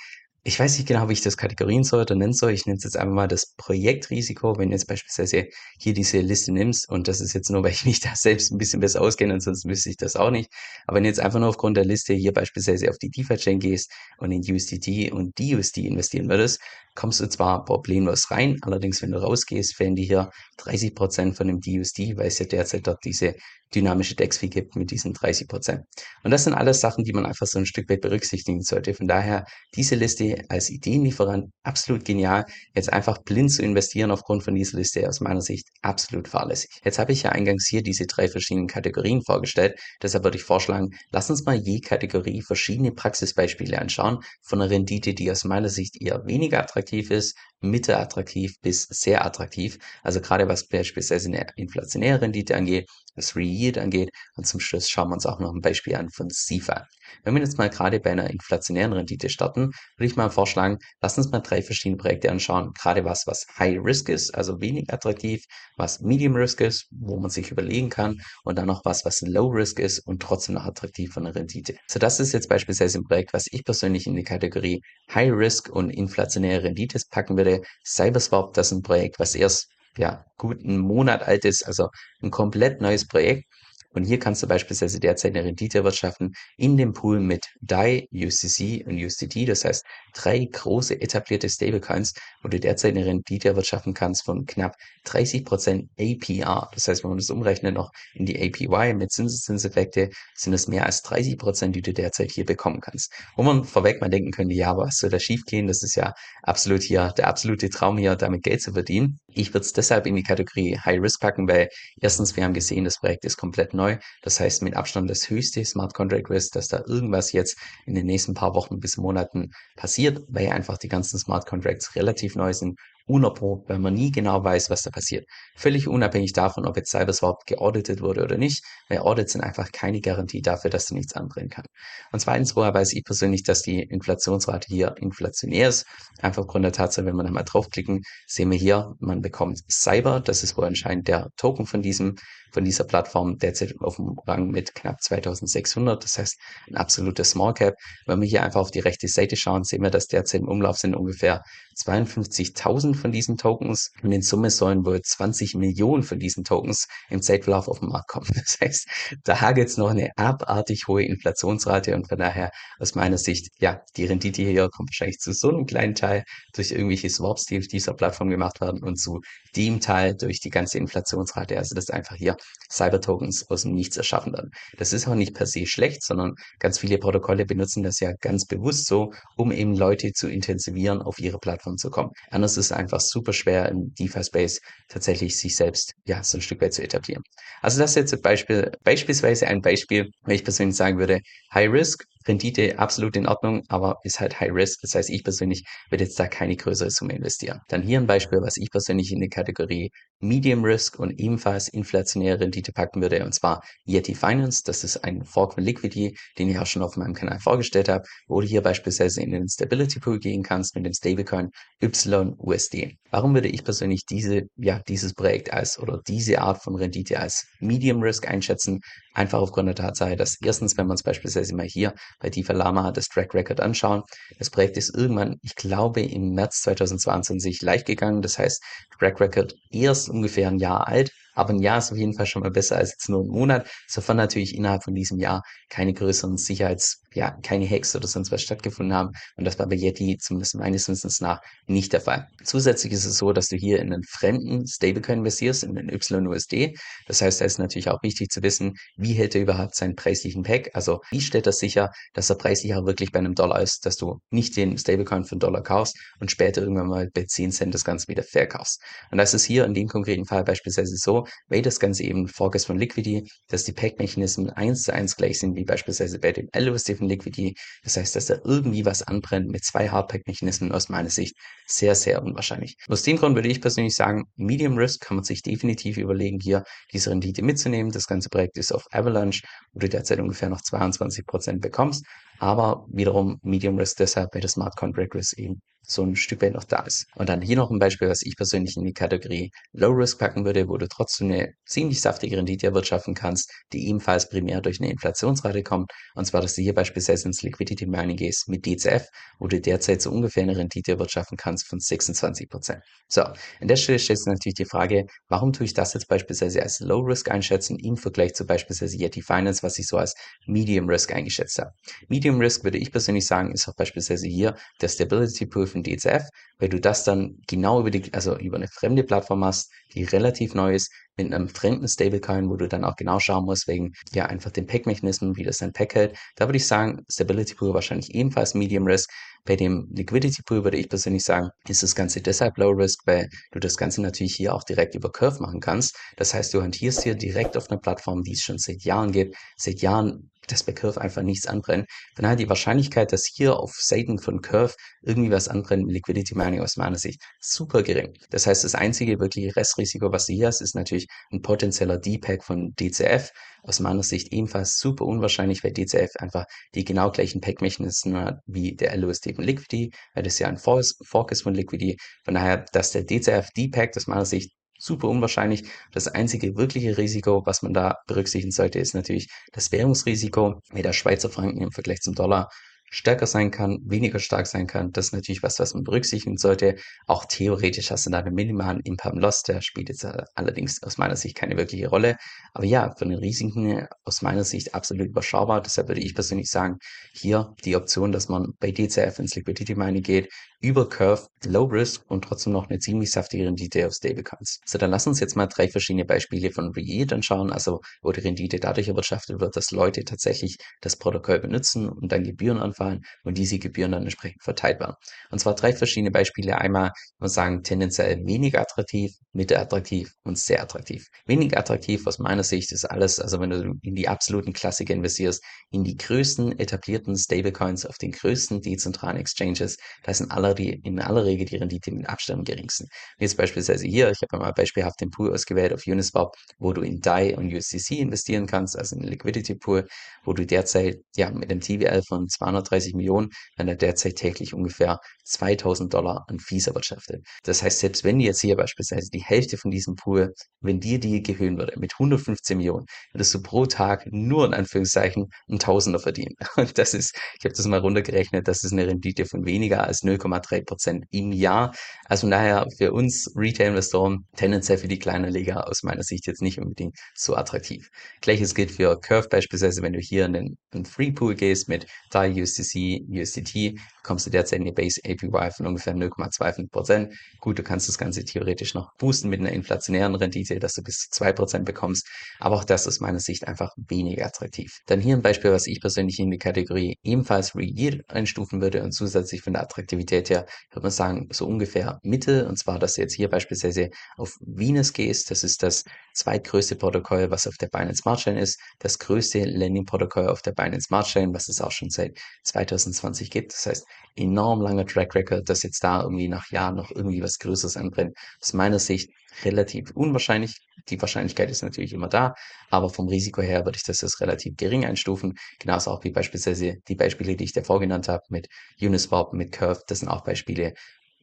ich 0.43 0.59
weiß 0.59 0.77
nicht 0.77 0.87
genau, 0.87 1.07
wie 1.07 1.13
ich 1.13 1.21
das 1.21 1.37
kategorien 1.37 1.83
soll 1.83 2.01
oder 2.01 2.15
nennen 2.15 2.33
soll. 2.33 2.51
Ich 2.51 2.65
nenne 2.65 2.77
es 2.77 2.83
jetzt 2.83 2.97
einfach 2.97 3.13
mal 3.13 3.27
das 3.27 3.53
Projektrisiko. 3.57 4.57
Wenn 4.57 4.69
du 4.69 4.75
jetzt 4.75 4.87
beispielsweise 4.87 5.47
hier 5.77 5.93
diese 5.93 6.19
Liste 6.19 6.51
nimmst, 6.51 6.89
und 6.89 7.07
das 7.07 7.21
ist 7.21 7.33
jetzt 7.33 7.51
nur, 7.51 7.63
weil 7.63 7.73
ich 7.73 7.85
mich 7.85 7.99
da 7.99 8.15
selbst 8.15 8.51
ein 8.51 8.57
bisschen 8.57 8.79
besser 8.79 9.01
auskenne, 9.01 9.35
ansonsten 9.35 9.69
wüsste 9.69 9.91
ich 9.91 9.97
das 9.97 10.15
auch 10.15 10.31
nicht. 10.31 10.51
Aber 10.87 10.95
wenn 10.95 11.03
du 11.03 11.09
jetzt 11.09 11.19
einfach 11.19 11.39
nur 11.39 11.49
aufgrund 11.49 11.77
der 11.77 11.85
Liste 11.85 12.13
hier 12.15 12.33
beispielsweise 12.33 12.89
auf 12.89 12.97
die 12.97 13.09
DeFi-Chain 13.09 13.59
gehst 13.59 13.91
und 14.17 14.31
in 14.31 14.41
USDT 14.41 15.11
und 15.11 15.37
DUSD 15.39 15.85
investieren 15.85 16.27
würdest, 16.27 16.59
kommst 16.95 17.19
du 17.19 17.29
zwar 17.29 17.63
problemlos 17.63 18.31
rein, 18.31 18.57
allerdings 18.63 19.01
wenn 19.03 19.11
du 19.11 19.21
rausgehst, 19.21 19.75
fehlen 19.75 19.95
dir 19.95 20.05
hier 20.05 20.29
30 20.57 20.95
Prozent 20.95 21.37
von 21.37 21.47
dem 21.47 21.59
DUSD, 21.61 22.17
weil 22.17 22.27
es 22.27 22.39
ja 22.39 22.45
derzeit 22.45 22.87
dort 22.87 23.05
diese 23.05 23.35
dynamische 23.73 24.15
DEX-Fee 24.15 24.47
gibt 24.47 24.75
mit 24.75 24.91
diesen 24.91 25.13
30%. 25.13 25.47
Prozent. 25.47 25.85
Und 26.23 26.31
das 26.31 26.43
sind 26.43 26.53
alles 26.53 26.79
Sachen, 26.79 27.03
die 27.03 27.13
man 27.13 27.25
einfach 27.25 27.47
so 27.47 27.59
ein 27.59 27.65
Stück 27.65 27.89
weit 27.89 28.01
berücksichtigen 28.01 28.61
sollte. 28.61 28.93
Von 28.93 29.07
daher 29.07 29.45
diese 29.75 29.95
Liste 29.95 30.43
als 30.49 30.69
Ideenlieferant 30.69 31.51
absolut 31.63 32.05
genial. 32.05 32.45
Jetzt 32.75 32.91
einfach 32.91 33.19
blind 33.23 33.51
zu 33.51 33.61
investieren 33.63 34.11
aufgrund 34.11 34.43
von 34.43 34.55
dieser 34.55 34.77
Liste 34.77 35.07
aus 35.07 35.19
meiner 35.19 35.41
Sicht 35.41 35.67
absolut 35.81 36.27
fahrlässig. 36.27 36.69
Jetzt 36.83 36.99
habe 36.99 37.11
ich 37.11 37.23
ja 37.23 37.31
eingangs 37.31 37.67
hier 37.67 37.81
diese 37.83 38.05
drei 38.05 38.27
verschiedenen 38.27 38.67
Kategorien 38.67 39.21
vorgestellt. 39.23 39.79
Deshalb 40.01 40.23
würde 40.23 40.37
ich 40.37 40.43
vorschlagen, 40.43 40.89
lass 41.11 41.29
uns 41.29 41.45
mal 41.45 41.55
je 41.55 41.79
Kategorie 41.79 42.41
verschiedene 42.41 42.91
Praxisbeispiele 42.91 43.79
anschauen 43.79 44.19
von 44.41 44.61
einer 44.61 44.71
Rendite, 44.71 45.13
die 45.13 45.31
aus 45.31 45.43
meiner 45.43 45.69
Sicht 45.69 46.01
eher 46.01 46.25
weniger 46.25 46.59
attraktiv 46.59 47.11
ist, 47.11 47.35
Mitte 47.61 47.97
attraktiv 47.97 48.59
bis 48.61 48.83
sehr 48.89 49.23
attraktiv. 49.25 49.77
Also 50.03 50.19
gerade 50.19 50.47
was 50.47 50.67
beispielsweise 50.67 51.29
eine 51.29 51.45
inflationäre 51.55 52.21
Rendite 52.21 52.55
angeht, 52.55 52.89
was 53.15 53.35
Re-Yield 53.61 53.77
angeht. 53.77 54.09
Und 54.35 54.45
zum 54.45 54.59
Schluss 54.59 54.89
schauen 54.89 55.09
wir 55.09 55.13
uns 55.13 55.25
auch 55.25 55.39
noch 55.39 55.53
ein 55.53 55.61
Beispiel 55.61 55.95
an 55.95 56.09
von 56.09 56.29
SIFA. 56.29 56.87
Wenn 57.23 57.35
wir 57.35 57.41
jetzt 57.41 57.57
mal 57.57 57.69
gerade 57.69 57.99
bei 57.99 58.11
einer 58.11 58.29
inflationären 58.29 58.93
Rendite 58.93 59.29
starten, 59.29 59.71
würde 59.97 60.07
ich 60.07 60.15
mal 60.15 60.29
vorschlagen, 60.29 60.77
lass 61.01 61.17
uns 61.17 61.29
mal 61.29 61.39
drei 61.39 61.61
verschiedene 61.61 61.97
Projekte 61.97 62.31
anschauen. 62.31 62.71
Gerade 62.73 63.03
was, 63.03 63.27
was 63.27 63.45
High 63.59 63.79
Risk 63.83 64.09
ist, 64.09 64.33
also 64.33 64.61
wenig 64.61 64.91
attraktiv, 64.91 65.43
was 65.77 65.99
Medium 65.99 66.35
Risk 66.35 66.61
ist, 66.61 66.87
wo 66.91 67.17
man 67.19 67.29
sich 67.29 67.51
überlegen 67.51 67.89
kann 67.89 68.21
und 68.43 68.57
dann 68.57 68.67
noch 68.67 68.85
was, 68.85 69.03
was 69.03 69.21
Low 69.21 69.47
Risk 69.47 69.79
ist 69.79 69.99
und 69.99 70.21
trotzdem 70.21 70.55
noch 70.55 70.65
attraktiv 70.65 71.13
von 71.13 71.25
der 71.25 71.35
Rendite. 71.35 71.75
So, 71.87 71.99
das 71.99 72.19
ist 72.19 72.31
jetzt 72.31 72.47
beispielsweise 72.47 72.99
ein 72.99 73.03
Projekt, 73.03 73.33
was 73.33 73.47
ich 73.51 73.65
persönlich 73.65 74.07
in 74.07 74.15
die 74.15 74.23
Kategorie 74.23 74.81
High 75.13 75.33
Risk 75.33 75.69
und 75.69 75.89
inflationäre 75.89 76.63
Rendite 76.63 76.97
packen 77.09 77.35
würde. 77.35 77.61
Cyberswap, 77.85 78.53
das 78.53 78.67
ist 78.67 78.77
ein 78.77 78.81
Projekt, 78.83 79.19
was 79.19 79.35
erst 79.35 79.67
ja, 79.97 80.25
gut 80.37 80.63
einen 80.63 80.79
Monat 80.79 81.23
alt 81.23 81.45
ist, 81.45 81.65
also 81.67 81.89
ein 82.21 82.31
komplett 82.31 82.81
neues 82.81 83.07
Projekt. 83.07 83.45
Und 83.93 84.05
hier 84.05 84.19
kannst 84.19 84.41
du 84.41 84.47
beispielsweise 84.47 84.99
derzeit 84.99 85.35
eine 85.35 85.45
Rendite 85.45 85.79
erwirtschaften 85.79 86.33
in 86.55 86.77
dem 86.77 86.93
Pool 86.93 87.19
mit 87.19 87.47
DAI, 87.59 88.07
UCC 88.13 88.85
und 88.87 88.97
USDT. 88.97 89.45
Das 89.45 89.65
heißt, 89.65 89.83
drei 90.13 90.45
große 90.45 91.01
etablierte 91.01 91.49
Stablecoins, 91.49 92.13
wo 92.41 92.47
du 92.47 92.59
derzeit 92.59 92.95
eine 92.95 93.05
Rendite 93.05 93.49
erwirtschaften 93.49 93.93
kannst 93.93 94.23
von 94.23 94.45
knapp 94.45 94.75
30% 95.05 95.89
APR. 95.99 96.69
Das 96.73 96.87
heißt, 96.87 97.03
wenn 97.03 97.09
man 97.09 97.17
das 97.17 97.29
umrechnet 97.29 97.75
noch 97.75 97.91
in 98.13 98.25
die 98.25 98.39
APY 98.41 98.93
mit 98.93 99.11
Zinseszinseffekte, 99.11 100.09
sind 100.35 100.53
es 100.53 100.69
mehr 100.69 100.85
als 100.85 101.03
30%, 101.03 101.71
die 101.71 101.81
du 101.81 101.93
derzeit 101.93 102.31
hier 102.31 102.45
bekommen 102.45 102.79
kannst. 102.79 103.11
Wo 103.35 103.43
man 103.43 103.65
vorweg 103.65 103.99
mal 103.99 104.09
denken 104.09 104.31
könnte, 104.31 104.55
ja, 104.55 104.77
was 104.77 104.97
soll 104.97 105.09
da 105.09 105.19
schiefgehen? 105.19 105.67
Das 105.67 105.83
ist 105.83 105.95
ja 105.95 106.13
absolut 106.43 106.81
hier 106.81 107.09
der 107.17 107.27
absolute 107.27 107.69
Traum 107.69 107.97
hier, 107.97 108.15
damit 108.15 108.43
Geld 108.43 108.61
zu 108.61 108.71
verdienen. 108.71 109.19
Ich 109.33 109.53
würde 109.53 109.65
es 109.65 109.73
deshalb 109.73 110.05
in 110.05 110.15
die 110.15 110.23
Kategorie 110.23 110.77
High 110.77 111.01
Risk 111.01 111.21
packen, 111.21 111.47
weil 111.47 111.69
erstens, 111.99 112.35
wir 112.35 112.43
haben 112.43 112.53
gesehen, 112.53 112.83
das 112.83 112.99
Projekt 112.99 113.25
ist 113.25 113.37
komplett 113.37 113.73
neu. 113.73 113.97
Das 114.21 114.39
heißt, 114.39 114.61
mit 114.61 114.75
Abstand 114.75 115.09
das 115.09 115.29
höchste 115.29 115.63
Smart 115.63 115.93
Contract 115.93 116.29
Risk, 116.29 116.53
dass 116.53 116.67
da 116.67 116.83
irgendwas 116.87 117.31
jetzt 117.31 117.57
in 117.85 117.95
den 117.95 118.05
nächsten 118.05 118.33
paar 118.33 118.53
Wochen 118.55 118.79
bis 118.79 118.97
Monaten 118.97 119.51
passiert, 119.75 120.21
weil 120.27 120.49
einfach 120.49 120.77
die 120.77 120.89
ganzen 120.89 121.17
Smart 121.19 121.45
Contracts 121.45 121.95
relativ 121.95 122.35
neu 122.35 122.53
sind 122.53 122.77
unerprobt, 123.11 123.69
weil 123.69 123.79
man 123.79 123.93
nie 123.93 124.11
genau 124.11 124.43
weiß, 124.43 124.69
was 124.69 124.81
da 124.83 124.89
passiert. 124.89 125.25
Völlig 125.55 125.87
unabhängig 125.87 126.33
davon, 126.33 126.65
ob 126.65 126.77
jetzt 126.77 126.91
CyberSwap 126.91 127.45
geauditet 127.45 128.01
wurde 128.01 128.23
oder 128.23 128.37
nicht, 128.37 128.63
weil 128.87 128.99
Audits 128.99 129.33
sind 129.33 129.41
einfach 129.41 129.71
keine 129.71 129.99
Garantie 129.99 130.41
dafür, 130.41 130.69
dass 130.69 130.85
da 130.85 130.95
nichts 130.95 131.13
anbrennen 131.13 131.49
kann. 131.49 131.65
Und 132.11 132.19
zweitens, 132.19 132.55
woher 132.55 132.73
weiß 132.73 132.93
ich 132.93 133.03
persönlich, 133.03 133.43
dass 133.43 133.61
die 133.61 133.81
Inflationsrate 133.81 134.67
hier 134.67 134.95
inflationär 134.97 135.69
ist? 135.69 135.85
Einfach 136.19 136.43
aufgrund 136.43 136.65
der 136.65 136.71
Tatsache, 136.71 137.05
wenn 137.05 137.15
wir 137.15 137.23
da 137.23 137.31
mal 137.31 137.43
draufklicken, 137.43 138.03
sehen 138.27 138.49
wir 138.49 138.57
hier, 138.57 138.93
man 138.99 139.21
bekommt 139.21 139.59
Cyber, 139.69 140.21
das 140.21 140.43
ist 140.43 140.57
wohl 140.57 140.65
anscheinend 140.65 141.07
der 141.07 141.29
Token 141.35 141.65
von 141.65 141.81
diesem 141.81 142.15
von 142.51 142.65
dieser 142.65 142.83
Plattform 142.83 143.37
derzeit 143.37 143.75
auf 143.79 143.95
dem 143.95 144.17
Rang 144.27 144.49
mit 144.49 144.75
knapp 144.75 145.01
2600. 145.01 146.03
Das 146.03 146.17
heißt, 146.17 146.37
ein 146.69 146.75
absoluter 146.75 147.23
Small 147.23 147.53
Cap. 147.53 147.75
Wenn 148.05 148.21
wir 148.21 148.27
hier 148.27 148.43
einfach 148.43 148.59
auf 148.59 148.71
die 148.71 148.79
rechte 148.79 149.07
Seite 149.07 149.35
schauen, 149.35 149.63
sehen 149.63 149.81
wir, 149.81 149.89
dass 149.89 150.07
derzeit 150.07 150.41
im 150.41 150.47
Umlauf 150.47 150.77
sind 150.77 150.95
ungefähr 150.95 151.41
52.000 151.75 152.95
von 152.95 153.11
diesen 153.11 153.37
Tokens 153.37 153.91
und 154.03 154.11
in 154.11 154.21
Summe 154.21 154.49
sollen 154.49 154.85
wohl 154.85 155.01
20 155.01 155.55
Millionen 155.55 156.03
von 156.03 156.19
diesen 156.19 156.43
Tokens 156.43 156.87
im 157.09 157.21
Zeitverlauf 157.21 157.67
auf 157.67 157.79
den 157.79 157.89
Markt 157.89 158.09
kommen. 158.09 158.27
Das 158.41 158.59
heißt, 158.59 158.87
da 159.23 159.39
hagelt 159.39 159.69
es 159.69 159.77
noch 159.77 159.89
eine 159.89 160.09
abartig 160.17 160.87
hohe 160.87 161.03
Inflationsrate 161.03 161.95
und 161.95 162.09
von 162.09 162.17
daher 162.17 162.51
aus 162.79 162.95
meiner 162.95 163.17
Sicht, 163.17 163.49
ja, 163.59 163.81
die 163.95 164.05
Rendite 164.05 164.41
hier 164.41 164.67
kommt 164.69 164.89
wahrscheinlich 164.89 165.19
zu 165.19 165.31
so 165.33 165.49
einem 165.49 165.65
kleinen 165.65 165.95
Teil 165.95 166.23
durch 166.53 166.71
irgendwelche 166.71 167.09
Swaps, 167.09 167.45
die 167.45 167.59
auf 167.59 167.67
dieser 167.67 167.93
Plattform 167.93 168.29
gemacht 168.29 168.61
werden 168.61 168.83
und 168.83 168.97
zu 168.97 169.21
dem 169.55 169.79
Teil 169.79 170.15
durch 170.15 170.39
die 170.39 170.49
ganze 170.49 170.77
Inflationsrate. 170.79 171.57
Also 171.57 171.75
das 171.75 171.85
ist 171.85 171.93
einfach 171.93 172.15
hier 172.15 172.35
Cyber-Tokens 172.71 173.49
aus 173.49 173.63
dem 173.63 173.73
Nichts 173.73 173.97
erschaffen 173.97 174.33
werden. 174.33 174.51
Das 174.77 174.93
ist 174.93 175.07
auch 175.07 175.15
nicht 175.15 175.33
per 175.33 175.45
se 175.45 175.65
schlecht, 175.65 176.03
sondern 176.03 176.33
ganz 176.59 176.79
viele 176.79 176.97
Protokolle 176.97 177.45
benutzen 177.45 177.83
das 177.83 177.99
ja 177.99 178.13
ganz 178.19 178.45
bewusst 178.45 178.87
so, 178.87 179.13
um 179.37 179.51
eben 179.51 179.75
Leute 179.75 180.11
zu 180.13 180.27
intensivieren, 180.27 181.01
auf 181.01 181.19
ihre 181.19 181.39
Plattform 181.39 181.60
zu 181.77 181.89
kommen. 181.89 182.11
Anders 182.29 182.57
ist 182.57 182.65
es 182.65 182.71
einfach 182.71 182.99
super 182.99 183.33
schwer 183.33 183.69
im 183.69 183.93
DeFi-Space 183.95 184.61
tatsächlich 184.87 185.37
sich 185.37 185.55
selbst 185.55 185.93
ja 186.05 186.23
so 186.23 186.37
ein 186.37 186.41
Stück 186.41 186.61
weit 186.61 186.73
zu 186.73 186.83
etablieren. 186.83 187.23
Also 187.61 187.79
das 187.79 187.91
ist 187.91 187.95
jetzt 187.95 188.13
ein 188.13 188.21
Beispiel, 188.21 188.71
beispielsweise 188.83 189.47
ein 189.47 189.61
Beispiel, 189.61 190.09
weil 190.23 190.35
ich 190.35 190.43
persönlich 190.43 190.75
sagen 190.75 190.97
würde, 190.97 191.19
High 191.53 191.71
Risk, 191.71 192.05
Rendite 192.27 192.79
absolut 192.79 193.15
in 193.15 193.27
Ordnung, 193.27 193.63
aber 193.67 193.97
ist 194.03 194.19
halt 194.19 194.39
High 194.39 194.51
Risk. 194.53 194.81
Das 194.81 194.95
heißt, 194.95 195.09
ich 195.09 195.23
persönlich 195.23 195.63
würde 195.89 196.03
jetzt 196.03 196.19
da 196.19 196.27
keine 196.27 196.55
größere 196.55 196.91
Summe 196.91 197.13
investieren. 197.13 197.59
Dann 197.67 197.81
hier 197.81 197.99
ein 197.99 198.07
Beispiel, 198.07 198.39
was 198.41 198.57
ich 198.57 198.69
persönlich 198.71 199.11
in 199.11 199.19
die 199.19 199.29
Kategorie 199.29 199.91
Medium 200.19 200.63
Risk 200.63 200.99
und 200.99 201.19
ebenfalls 201.19 201.67
inflationäre 201.67 202.39
Rendite 202.39 202.71
packen 202.71 203.01
würde, 203.01 203.25
und 203.25 203.33
zwar 203.33 203.63
Yeti 203.85 204.13
Finance. 204.13 204.61
Das 204.65 204.83
ist 204.83 204.97
ein 205.03 205.23
Fork 205.23 205.55
von 205.55 205.63
Liquidity, 205.63 206.15
den 206.37 206.49
ich 206.49 206.59
auch 206.59 206.65
schon 206.65 206.83
auf 206.83 206.95
meinem 206.95 207.13
Kanal 207.13 207.39
vorgestellt 207.39 207.89
habe, 207.89 208.03
wo 208.27 208.41
du 208.41 208.47
hier 208.47 208.61
beispielsweise 208.61 209.21
in 209.21 209.31
den 209.31 209.49
Stability 209.49 209.99
Pool 209.99 210.19
gehen 210.19 210.43
kannst 210.43 210.75
mit 210.75 210.85
dem 210.85 210.93
Stablecoin 210.93 211.49
YUSD. 211.81 212.97
Warum 213.09 213.33
würde 213.33 213.49
ich 213.49 213.63
persönlich 213.63 214.05
diese, 214.05 214.43
ja, 214.55 214.79
dieses 214.87 215.13
Projekt 215.13 215.51
als 215.51 215.79
oder 215.79 216.01
diese 216.07 216.41
Art 216.41 216.61
von 216.63 216.75
Rendite 216.75 217.19
als 217.19 217.47
Medium 217.59 218.01
Risk 218.01 218.27
einschätzen? 218.27 218.79
Einfach 219.13 219.39
aufgrund 219.39 219.67
der 219.67 219.75
Tatsache, 219.75 220.15
dass 220.15 220.37
erstens, 220.41 220.77
wenn 220.77 220.87
man 220.87 220.95
es 220.95 221.03
beispielsweise 221.03 221.53
mal 221.55 221.65
hier 221.65 221.93
bei 222.19 222.29
DeFi 222.29 222.53
Lama 222.53 222.91
das 222.91 223.07
Track 223.07 223.33
Record 223.33 223.59
anschauen, 223.59 224.03
das 224.39 224.49
Projekt 224.49 224.77
ist 224.77 224.95
irgendwann, 224.95 225.37
ich 225.41 225.55
glaube, 225.55 226.01
im 226.01 226.33
März 226.33 226.61
2022 226.61 227.61
live 227.61 227.83
gegangen. 227.83 228.21
Das 228.21 228.37
heißt, 228.37 228.63
Track 228.97 229.19
Record 229.19 229.55
erst 229.69 230.09
ungefähr 230.09 230.47
ein 230.47 230.59
Jahr 230.59 230.87
alt 230.87 231.11
aber 231.33 231.51
ein 231.51 231.59
Jahr 231.59 231.77
ist 231.77 231.91
auf 231.91 231.97
jeden 231.97 232.15
Fall 232.15 232.25
schon 232.25 232.41
mal 232.41 232.51
besser 232.51 232.77
als 232.77 232.91
jetzt 232.91 233.09
nur 233.09 233.23
ein 233.23 233.27
Monat, 233.27 233.67
sofern 233.87 234.17
natürlich 234.17 234.55
innerhalb 234.55 234.83
von 234.83 234.95
diesem 234.95 235.19
Jahr 235.19 235.43
keine 235.69 235.93
größeren 235.93 236.37
Sicherheits, 236.37 237.01
ja, 237.13 237.31
keine 237.43 237.69
Hacks 237.69 237.95
oder 237.95 238.07
sonst 238.07 238.31
was 238.31 238.41
stattgefunden 238.41 238.95
haben. 238.95 239.11
Und 239.37 239.45
das 239.45 239.57
war 239.59 239.67
bei 239.67 239.75
Yeti 239.75 240.17
zumindest 240.17 240.55
meines 240.55 240.87
Wissens 240.87 241.21
nach 241.21 241.39
nicht 241.67 241.93
der 241.93 242.01
Fall. 242.01 242.27
Zusätzlich 242.43 242.93
ist 242.93 243.05
es 243.05 243.17
so, 243.17 243.33
dass 243.33 243.47
du 243.47 243.55
hier 243.55 243.79
in 243.79 243.93
einen 243.93 244.03
fremden 244.03 244.67
Stablecoin 244.67 245.19
investierst, 245.19 245.63
in 245.63 245.75
den 245.75 245.89
YUSD. 245.89 246.75
Das 247.07 247.21
heißt, 247.21 247.41
da 247.41 247.45
ist 247.45 247.59
natürlich 247.59 247.89
auch 247.89 248.01
wichtig 248.03 248.29
zu 248.29 248.41
wissen, 248.43 248.73
wie 248.97 249.13
hält 249.13 249.35
er 249.35 249.41
überhaupt 249.41 249.75
seinen 249.75 249.95
preislichen 249.95 250.43
Pack? 250.43 250.71
Also, 250.73 251.01
wie 251.11 251.21
stellt 251.21 251.47
er 251.47 251.53
sicher, 251.53 251.91
dass 252.13 252.29
er 252.29 252.35
preislich 252.35 252.73
auch 252.75 252.85
wirklich 252.85 253.11
bei 253.11 253.19
einem 253.19 253.35
Dollar 253.35 253.61
ist, 253.61 253.85
dass 253.85 253.95
du 253.95 254.19
nicht 254.29 254.55
den 254.57 254.77
Stablecoin 254.77 255.23
für 255.23 255.33
einen 255.33 255.39
Dollar 255.39 255.63
kaufst 255.63 255.97
und 256.19 256.31
später 256.31 256.61
irgendwann 256.61 256.87
mal 256.87 257.09
bei 257.13 257.23
10 257.23 257.51
Cent 257.51 257.73
das 257.73 257.83
Ganze 257.83 258.07
wieder 258.07 258.23
verkaufst. 258.23 258.81
Und 259.11 259.17
das 259.17 259.33
ist 259.33 259.45
hier 259.45 259.65
in 259.65 259.73
dem 259.73 259.87
konkreten 259.87 260.25
Fall 260.25 260.43
beispielsweise 260.43 260.95
so, 260.97 261.25
weil 261.47 261.61
das 261.61 261.79
Ganze 261.79 262.03
eben 262.03 262.27
Forecast 262.27 262.67
von 262.67 262.77
Liquidity, 262.77 263.29
dass 263.47 263.63
die 263.63 263.73
Pack-Mechanismen 263.73 264.49
eins 264.49 264.83
zu 264.83 264.93
eins 264.93 265.15
gleich 265.15 265.39
sind 265.39 265.55
wie 265.55 265.65
beispielsweise 265.65 266.19
bei 266.19 266.31
dem 266.31 266.49
LUSD 266.55 266.95
von 266.95 267.07
Liquidity. 267.07 267.55
Das 267.83 267.97
heißt, 267.97 268.15
dass 268.15 268.27
da 268.27 268.37
irgendwie 268.43 268.85
was 268.85 269.03
anbrennt 269.03 269.49
mit 269.49 269.63
zwei 269.63 269.89
Hardpack-Mechanismen 269.89 270.71
aus 270.71 270.89
meiner 270.89 271.09
Sicht 271.09 271.35
sehr, 271.65 271.95
sehr 271.95 272.23
unwahrscheinlich. 272.23 272.75
Aus 272.87 273.03
dem 273.03 273.17
Grund 273.17 273.35
würde 273.35 273.49
ich 273.49 273.61
persönlich 273.61 273.95
sagen, 273.95 274.25
Medium 274.35 274.77
Risk 274.77 275.01
kann 275.01 275.17
man 275.17 275.23
sich 275.23 275.41
definitiv 275.41 275.97
überlegen, 275.97 276.39
hier 276.41 276.63
diese 276.93 277.11
Rendite 277.11 277.41
mitzunehmen. 277.41 277.91
Das 277.91 278.07
ganze 278.07 278.29
Projekt 278.29 278.57
ist 278.57 278.73
auf 278.73 278.85
Avalanche, 278.91 279.41
wo 279.73 279.79
du 279.79 279.89
derzeit 279.89 280.19
ungefähr 280.19 280.49
noch 280.49 280.61
22 280.61 281.25
Prozent 281.25 281.61
bekommst. 281.61 282.05
Aber 282.41 282.87
wiederum 282.89 283.37
Medium 283.43 283.77
Risk 283.77 283.97
deshalb, 283.97 284.33
weil 284.33 284.41
das 284.41 284.53
Smart 284.53 284.75
Contract 284.75 285.13
Risk 285.13 285.37
eben 285.37 285.61
so 285.83 286.03
ein 286.03 286.15
Stück 286.15 286.41
weit 286.41 286.53
noch 286.53 286.63
da 286.63 286.79
ist. 286.83 287.05
Und 287.15 287.29
dann 287.29 287.41
hier 287.41 287.55
noch 287.55 287.69
ein 287.69 287.79
Beispiel, 287.79 288.07
was 288.07 288.21
ich 288.23 288.35
persönlich 288.35 288.77
in 288.77 288.83
die 288.83 288.93
Kategorie 288.93 289.51
Low 289.73 289.91
Risk 289.91 290.19
packen 290.19 290.45
würde, 290.45 290.67
wo 290.67 290.77
du 290.77 290.87
trotzdem 290.87 291.31
eine 291.31 291.53
ziemlich 291.65 292.01
saftige 292.01 292.37
Rendite 292.37 292.67
erwirtschaften 292.67 293.13
kannst, 293.13 293.51
die 293.73 293.87
ebenfalls 293.87 294.29
primär 294.29 294.61
durch 294.61 294.79
eine 294.79 294.91
Inflationsrate 294.91 295.63
kommt. 295.63 295.91
Und 296.15 296.25
zwar, 296.25 296.41
dass 296.41 296.55
du 296.55 296.61
hier 296.61 296.73
beispielsweise 296.73 297.27
ins 297.27 297.41
Liquidity 297.41 297.85
Mining 297.85 298.17
gehst 298.17 298.47
mit 298.47 298.65
DCF, 298.65 299.05
wo 299.39 299.47
du 299.47 299.59
derzeit 299.59 300.01
so 300.01 300.11
ungefähr 300.11 300.43
eine 300.43 300.57
Rendite 300.57 300.93
erwirtschaften 300.93 301.37
kannst 301.37 301.67
von 301.67 301.79
26 301.79 302.49
Prozent. 302.49 302.81
So, 303.07 303.21
an 303.21 303.35
der 303.67 303.75
Stelle 303.75 303.99
stellt 303.99 304.19
sich 304.19 304.27
natürlich 304.27 304.55
die 304.55 304.65
Frage, 304.65 305.05
warum 305.27 305.51
tue 305.51 305.65
ich 305.65 305.73
das 305.73 305.93
jetzt 305.93 306.07
beispielsweise 306.07 306.61
als 306.61 306.79
Low 306.79 307.01
Risk 307.01 307.29
einschätzen 307.29 307.77
im 307.79 307.97
Vergleich 307.97 308.33
zu 308.33 308.45
beispielsweise 308.45 308.97
Yeti 308.97 309.21
Finance, 309.21 309.63
was 309.63 309.77
ich 309.77 309.87
so 309.87 309.97
als 309.97 310.13
Medium 310.45 310.87
Risk 310.87 311.13
eingeschätzt 311.13 311.59
habe. 311.59 311.71
Medium 312.07 312.30
Risk 312.39 312.63
würde 312.63 312.77
ich 312.77 312.91
persönlich 312.91 313.25
sagen, 313.25 313.51
ist 313.51 313.67
auch 313.67 313.75
beispielsweise 313.75 314.27
hier 314.27 314.55
der 314.81 314.87
Stability 314.87 315.45
Pool 315.45 315.67
von 315.67 315.83
DCF, 315.83 316.23
weil 316.59 316.69
du 316.69 316.79
das 316.79 317.03
dann 317.03 317.37
genau 317.47 317.79
über 317.81 317.91
die, 317.91 318.13
also 318.13 318.37
über 318.37 318.57
eine 318.57 318.67
fremde 318.67 319.03
Plattform 319.03 319.43
hast, 319.43 319.71
die 319.93 320.03
relativ 320.03 320.53
neu 320.53 320.75
ist, 320.75 320.91
mit 321.17 321.33
einem 321.33 321.49
fremden 321.49 321.87
Stablecoin, 321.87 322.49
wo 322.49 322.55
du 322.55 322.67
dann 322.67 322.83
auch 322.83 322.95
genau 322.95 323.19
schauen 323.19 323.45
musst, 323.45 323.67
wegen 323.67 323.93
ja 324.13 324.25
einfach 324.25 324.51
den 324.51 324.65
Pack-Mechanismen, 324.65 325.35
wie 325.35 325.43
das 325.43 325.57
dein 325.57 325.73
Pack 325.73 325.95
hält. 325.95 326.17
Da 326.35 326.47
würde 326.47 326.57
ich 326.57 326.67
sagen, 326.67 327.03
Stability 327.11 327.55
Pool 327.55 327.73
wahrscheinlich 327.73 328.13
ebenfalls 328.15 328.53
Medium 328.53 328.85
Risk. 328.85 329.09
Bei 329.43 329.55
dem 329.55 329.87
Liquidity 329.91 330.43
Pool 330.43 330.63
würde 330.63 330.77
ich 330.77 330.87
persönlich 330.87 331.23
sagen, 331.23 331.49
ist 331.67 331.83
das 331.83 331.95
Ganze 331.95 332.21
deshalb 332.21 332.57
Low 332.57 332.69
Risk, 332.69 333.01
weil 333.05 333.27
du 333.51 333.59
das 333.59 333.75
Ganze 333.75 334.01
natürlich 334.01 334.35
hier 334.35 334.53
auch 334.53 334.63
direkt 334.63 334.95
über 334.95 335.11
Curve 335.11 335.41
machen 335.41 335.59
kannst. 335.59 335.97
Das 336.17 336.33
heißt, 336.33 336.53
du 336.53 336.61
hantierst 336.61 337.03
hier 337.03 337.15
direkt 337.15 337.57
auf 337.57 337.69
einer 337.69 337.79
Plattform, 337.79 338.21
die 338.23 338.33
es 338.33 338.41
schon 338.41 338.59
seit 338.59 338.83
Jahren 338.83 339.11
gibt, 339.11 339.35
seit 339.57 339.81
Jahren 339.81 340.30
dass 340.47 340.63
bei 340.63 340.73
Curve 340.73 340.99
einfach 340.99 341.21
nichts 341.21 341.47
anbrennt. 341.47 341.87
Von 342.15 342.23
daher 342.23 342.35
die 342.35 342.49
Wahrscheinlichkeit, 342.49 343.11
dass 343.11 343.25
hier 343.25 343.57
auf 343.57 343.73
Seiten 343.79 344.19
von 344.19 344.41
Curve 344.41 344.75
irgendwie 345.01 345.31
was 345.31 345.47
anbrennt 345.47 345.91
Liquidity 345.91 346.35
Mining 346.35 346.61
aus 346.61 346.77
meiner 346.77 346.97
Sicht 346.97 347.21
super 347.39 347.83
gering. 347.83 348.13
Das 348.29 348.47
heißt, 348.47 348.63
das 348.63 348.75
einzige 348.75 349.19
wirkliche 349.19 349.55
Restrisiko, 349.55 350.11
was 350.11 350.25
du 350.25 350.33
hier 350.33 350.47
hast, 350.47 350.61
ist 350.61 350.75
natürlich 350.75 351.07
ein 351.31 351.41
potenzieller 351.41 351.97
D-Pack 351.97 352.43
von 352.43 352.73
DCF. 352.79 353.31
Aus 353.63 353.79
meiner 353.79 354.01
Sicht 354.01 354.33
ebenfalls 354.33 354.79
super 354.79 355.05
unwahrscheinlich, 355.05 355.63
weil 355.63 355.71
DCF 355.71 356.15
einfach 356.17 356.45
die 356.73 356.83
genau 356.83 357.11
gleichen 357.11 357.41
Pack-Mechanismen 357.41 358.17
hat 358.17 358.39
wie 358.47 358.75
der 358.75 358.97
LUSD 358.97 359.35
von 359.35 359.43
Liquidity, 359.43 359.91
weil 360.15 360.23
das 360.23 360.39
ja 360.39 360.47
ein 360.47 360.57
Fork 360.57 361.31
ist 361.31 361.43
von 361.43 361.53
Liquidity. 361.53 361.97
Von 362.25 362.33
daher, 362.33 362.65
dass 362.73 362.91
der 362.91 363.03
DCF 363.03 363.49
D-Pack 363.55 363.95
aus 363.95 364.07
meiner 364.07 364.25
Sicht 364.25 364.51
super 364.81 365.07
unwahrscheinlich. 365.07 365.63
Das 365.91 366.07
einzige 366.07 366.57
wirkliche 366.57 366.97
Risiko, 366.97 367.45
was 367.45 367.61
man 367.61 367.73
da 367.73 367.97
berücksichtigen 368.07 368.51
sollte, 368.51 368.79
ist 368.79 368.93
natürlich 368.95 369.29
das 369.51 369.71
Währungsrisiko, 369.71 370.61
wie 370.71 370.81
der 370.81 370.93
Schweizer 370.93 371.29
Franken 371.29 371.61
im 371.61 371.71
Vergleich 371.71 372.01
zum 372.01 372.15
Dollar 372.15 372.49
stärker 372.91 373.25
sein 373.25 373.51
kann, 373.51 373.79
weniger 373.85 374.19
stark 374.19 374.45
sein 374.45 374.67
kann. 374.67 374.91
Das 374.91 375.07
ist 375.07 375.13
natürlich 375.13 375.41
was, 375.41 375.57
was 375.59 375.73
man 375.73 375.83
berücksichtigen 375.83 376.37
sollte. 376.37 376.75
Auch 377.07 377.25
theoretisch 377.25 377.89
hast 377.89 378.05
du 378.05 378.11
da 378.11 378.19
einen 378.19 378.35
minimalen 378.35 378.81
Imp 378.81 379.01
Loss, 379.13 379.43
der 379.43 379.61
spielt 379.61 379.89
jetzt 379.89 380.03
äh, 380.03 380.23
allerdings 380.35 380.83
aus 380.83 380.97
meiner 380.97 381.15
Sicht 381.15 381.35
keine 381.35 381.57
wirkliche 381.57 381.87
Rolle. 381.87 382.17
Aber 382.53 382.65
ja, 382.65 382.93
von 382.97 383.09
den 383.09 383.19
Risiken 383.19 383.87
aus 384.03 384.21
meiner 384.21 384.43
Sicht 384.43 384.75
absolut 384.75 385.07
überschaubar. 385.07 385.61
Deshalb 385.61 385.87
würde 385.87 386.01
ich 386.01 386.13
persönlich 386.13 386.49
sagen, 386.49 386.77
hier 387.13 387.55
die 387.63 387.75
Option, 387.75 388.11
dass 388.11 388.27
man 388.27 388.53
bei 388.59 388.71
DCF 388.71 389.19
ins 389.19 389.35
Liquidity 389.35 389.75
Mining 389.75 390.03
geht, 390.03 390.29
über 390.61 390.87
Curve, 390.87 391.27
Low 391.45 391.63
Risk 391.63 392.03
und 392.07 392.23
trotzdem 392.23 392.53
noch 392.53 392.69
eine 392.69 392.77
ziemlich 392.77 393.09
saftige 393.11 393.45
Rendite 393.45 393.87
auf 393.87 393.93
Stablecoins. 393.93 394.59
So, 394.65 394.77
dann 394.77 394.91
lass 394.91 395.07
uns 395.07 395.19
jetzt 395.19 395.35
mal 395.35 395.47
drei 395.47 395.67
verschiedene 395.67 396.05
Beispiele 396.05 396.51
von 396.51 396.71
Reed 396.73 397.11
anschauen, 397.13 397.51
also 397.51 397.81
wo 398.01 398.11
die 398.11 398.19
Rendite 398.19 398.59
dadurch 398.59 398.87
erwirtschaftet 398.87 399.39
wird, 399.39 399.55
dass 399.55 399.71
Leute 399.71 400.03
tatsächlich 400.03 400.57
das 400.81 400.97
Protokoll 400.97 401.39
benutzen 401.39 401.89
und 401.89 402.11
dann 402.11 402.23
Gebühren 402.23 402.59
anfallen 402.81 403.03
und 403.23 403.37
diese 403.37 403.59
Gebühren 403.59 403.91
dann 403.91 404.03
entsprechend 404.03 404.43
verteilt 404.43 404.79
werden. 404.79 404.95
Und 405.29 405.39
zwar 405.39 405.55
drei 405.55 405.73
verschiedene 405.73 406.11
Beispiele. 406.11 406.57
Einmal, 406.57 406.91
man 407.19 407.29
sagen, 407.29 407.63
tendenziell 407.63 408.17
weniger 408.25 408.61
attraktiv, 408.61 409.11
mitte 409.33 409.59
attraktiv 409.59 410.11
und 410.23 410.37
sehr 410.37 410.61
attraktiv. 410.61 411.05
Weniger 411.25 411.59
attraktiv 411.59 412.05
aus 412.07 412.19
meiner 412.19 412.43
Sicht 412.43 412.71
ist 412.71 412.85
alles, 412.85 413.19
also 413.19 413.39
wenn 413.39 413.49
du 413.49 413.73
in 413.81 413.95
die 413.95 414.07
absoluten 414.07 414.53
Klassiker 414.53 414.93
investierst, 414.93 415.43
in 415.71 415.83
die 415.83 415.95
größten 415.95 416.59
etablierten 416.59 417.17
Stablecoins 417.17 417.85
auf 417.85 417.97
den 417.97 418.11
größten 418.11 418.61
dezentralen 418.61 419.17
Exchanges, 419.17 419.77
da 420.03 420.13
sind 420.13 420.31
aller 420.31 420.57
in 420.59 420.99
aller 420.99 421.25
Regel 421.25 421.45
die 421.45 421.55
Rendite 421.55 421.91
mit 421.91 422.09
Abstand 422.09 422.39
am 422.39 422.43
geringsten. 422.43 422.87
Jetzt 423.19 423.37
beispielsweise 423.37 423.87
hier, 423.87 424.11
ich 424.11 424.19
habe 424.21 424.43
mal 424.43 424.51
beispielhaft 424.51 424.99
den 424.99 425.11
Pool 425.11 425.33
ausgewählt 425.33 425.73
auf 425.73 425.87
Uniswap, 425.87 426.35
wo 426.59 426.73
du 426.73 426.81
in 426.81 426.99
DAI 426.99 427.37
und 427.37 427.53
USDC 427.53 427.91
investieren 427.91 428.47
kannst, 428.47 428.77
also 428.77 428.95
in 428.95 429.03
Liquidity 429.03 429.55
Pool, 429.55 429.87
wo 430.23 430.33
du 430.33 430.45
derzeit 430.45 430.97
ja 431.15 431.31
mit 431.31 431.49
einem 431.49 431.61
TVL 431.61 432.01
von 432.07 432.27
230 432.71 432.95
Millionen, 432.95 433.29
wenn 433.57 433.67
er 433.67 433.75
derzeit 433.75 434.15
täglich 434.15 434.53
ungefähr 434.53 434.99
2000 435.25 435.93
Dollar 435.93 436.25
an 436.27 436.39
Fees 436.39 436.67
erwirtschaftet. 436.67 437.25
Das 437.43 437.63
heißt, 437.63 437.79
selbst 437.79 438.03
wenn 438.03 438.19
jetzt 438.19 438.41
hier 438.41 438.55
beispielsweise 438.55 439.09
die 439.13 439.23
Hälfte 439.23 439.57
von 439.57 439.71
diesem 439.71 439.95
Pool, 439.95 440.33
wenn 440.61 440.79
dir 440.79 440.99
die 440.99 441.21
gehören 441.21 441.57
würde 441.57 441.79
mit 441.79 441.93
115 441.93 442.57
Millionen, 442.57 442.85
würdest 443.13 443.33
du 443.33 443.41
pro 443.41 443.65
Tag 443.65 444.05
nur 444.11 444.45
in 444.45 444.53
Anführungszeichen 444.53 445.27
ein 445.49 445.59
Tausender 445.59 445.99
verdienen. 445.99 446.35
Und 446.55 446.77
das 446.77 446.93
ist, 446.93 447.15
ich 447.37 447.45
habe 447.45 447.53
das 447.55 447.65
mal 447.65 447.79
runtergerechnet, 447.79 448.47
das 448.47 448.63
ist 448.63 448.71
eine 448.71 448.87
Rendite 448.87 449.25
von 449.25 449.45
weniger 449.45 449.85
als 449.85 450.03
0,3 450.03 450.65
Prozent 450.65 451.05
im 451.11 451.31
Jahr. 451.31 451.73
Also 452.05 452.29
daher 452.29 452.65
für 452.77 452.91
uns 452.91 453.31
Retail-Investoren 453.35 454.27
tendenziell 454.35 454.77
für 454.77 454.87
die 454.87 454.99
kleine 454.99 455.29
Liga 455.29 455.61
aus 455.61 455.83
meiner 455.83 456.03
Sicht 456.03 456.27
jetzt 456.27 456.41
nicht 456.41 456.59
unbedingt 456.59 456.97
so 457.15 457.35
attraktiv. 457.35 457.89
Gleiches 458.21 458.55
gilt 458.55 458.71
für 458.71 458.99
Curve 458.99 459.27
beispielsweise, 459.29 459.81
wenn 459.81 459.93
du 459.93 459.99
hier 459.99 460.25
in 460.25 460.33
den, 460.33 460.57
Free 460.85 461.11
Pool 461.11 461.35
gehst 461.35 461.69
mit 461.69 461.85
DAI, 462.11 462.41
USDC, 462.41 462.60
USDT, 462.63 463.79
kommst 464.03 464.25
du 464.25 464.29
derzeit 464.29 464.61
in 464.61 464.73
Base 464.73 465.01
APY 465.05 465.51
von 465.51 465.67
ungefähr 465.67 465.95
0,25%. 465.95 467.11
Gut, 467.39 467.59
du 467.59 467.63
kannst 467.63 467.87
das 467.87 467.97
Ganze 467.97 468.23
theoretisch 468.23 468.73
noch 468.73 468.95
boosten 468.97 469.29
mit 469.29 469.39
einer 469.39 469.51
inflationären 469.51 470.15
Rendite, 470.15 470.59
dass 470.59 470.73
du 470.73 470.81
bis 470.81 471.09
zu 471.09 471.23
2% 471.23 471.63
bekommst, 471.63 472.07
aber 472.39 472.55
auch 472.55 472.63
das 472.63 472.85
ist 472.85 473.01
meiner 473.01 473.19
Sicht 473.19 473.47
einfach 473.47 473.71
weniger 473.77 474.25
attraktiv. 474.25 474.79
Dann 474.87 474.99
hier 474.99 475.15
ein 475.15 475.21
Beispiel, 475.21 475.51
was 475.51 475.67
ich 475.67 475.81
persönlich 475.81 476.19
in 476.19 476.31
die 476.31 476.37
Kategorie 476.37 476.97
ebenfalls 477.03 477.55
Re-Yield 477.55 478.09
einstufen 478.09 478.61
würde 478.61 478.83
und 478.83 478.91
zusätzlich 478.91 479.41
von 479.41 479.53
der 479.53 479.63
Attraktivität 479.63 480.29
her, 480.29 480.45
würde 480.71 480.83
man 480.83 480.91
sagen, 480.91 481.27
so 481.31 481.45
ungefähr 481.47 481.99
Mitte, 482.03 482.47
und 482.47 482.57
zwar, 482.57 482.79
dass 482.79 482.95
du 482.95 483.01
jetzt 483.01 483.15
hier 483.15 483.29
beispielsweise 483.29 483.89
auf 484.17 484.37
Venus 484.41 484.93
gehst, 484.93 485.31
das 485.31 485.43
ist 485.43 485.63
das 485.63 485.83
zweitgrößte 486.13 486.75
Protokoll, 486.75 487.31
was 487.31 487.47
auf 487.47 487.55
der 487.57 487.67
Binance 487.67 488.01
Smart 488.01 488.19
Chain 488.19 488.37
ist, 488.37 488.59
das 488.79 488.99
größte 488.99 489.43
Lending-Protokoll 489.43 490.27
auf 490.27 490.41
der 490.41 490.51
Binance 490.51 490.87
Smart 490.87 491.07
Chain, 491.07 491.33
was 491.33 491.49
es 491.49 491.61
auch 491.61 491.71
schon 491.71 491.89
seit 491.89 492.17
2020 492.43 493.31
gibt. 493.31 493.53
Das 493.53 493.65
heißt, 493.65 493.85
enorm 494.15 494.61
langer 494.61 494.85
Track 494.85 495.15
Record, 495.15 495.47
dass 495.49 495.63
jetzt 495.63 495.83
da 495.83 496.01
irgendwie 496.01 496.27
nach 496.27 496.51
Jahren 496.51 496.75
noch 496.75 496.91
irgendwie 496.91 497.21
was 497.21 497.39
Größeres 497.39 497.77
anbrennt. 497.77 498.15
Aus 498.41 498.53
meiner 498.53 498.79
Sicht 498.79 499.09
relativ 499.43 499.91
unwahrscheinlich. 499.91 500.59
Die 500.89 500.99
Wahrscheinlichkeit 500.99 501.49
ist 501.49 501.61
natürlich 501.61 501.93
immer 501.93 502.07
da, 502.07 502.33
aber 502.69 502.89
vom 502.89 503.07
Risiko 503.07 503.41
her 503.41 503.65
würde 503.65 503.77
ich 503.77 503.83
das 503.83 504.03
als 504.03 504.19
relativ 504.19 504.55
gering 504.57 504.83
einstufen. 504.83 505.35
Genauso 505.59 505.91
auch 505.91 506.03
wie 506.03 506.11
beispielsweise 506.11 506.77
die 506.87 506.95
Beispiele, 506.95 507.35
die 507.35 507.43
ich 507.45 507.53
davor 507.53 507.79
genannt 507.79 508.07
habe 508.07 508.23
mit 508.29 508.47
Uniswap, 508.81 509.33
mit 509.33 509.51
Curve. 509.51 509.81
Das 509.87 509.99
sind 509.99 510.09
auch 510.09 510.23
Beispiele, 510.23 510.73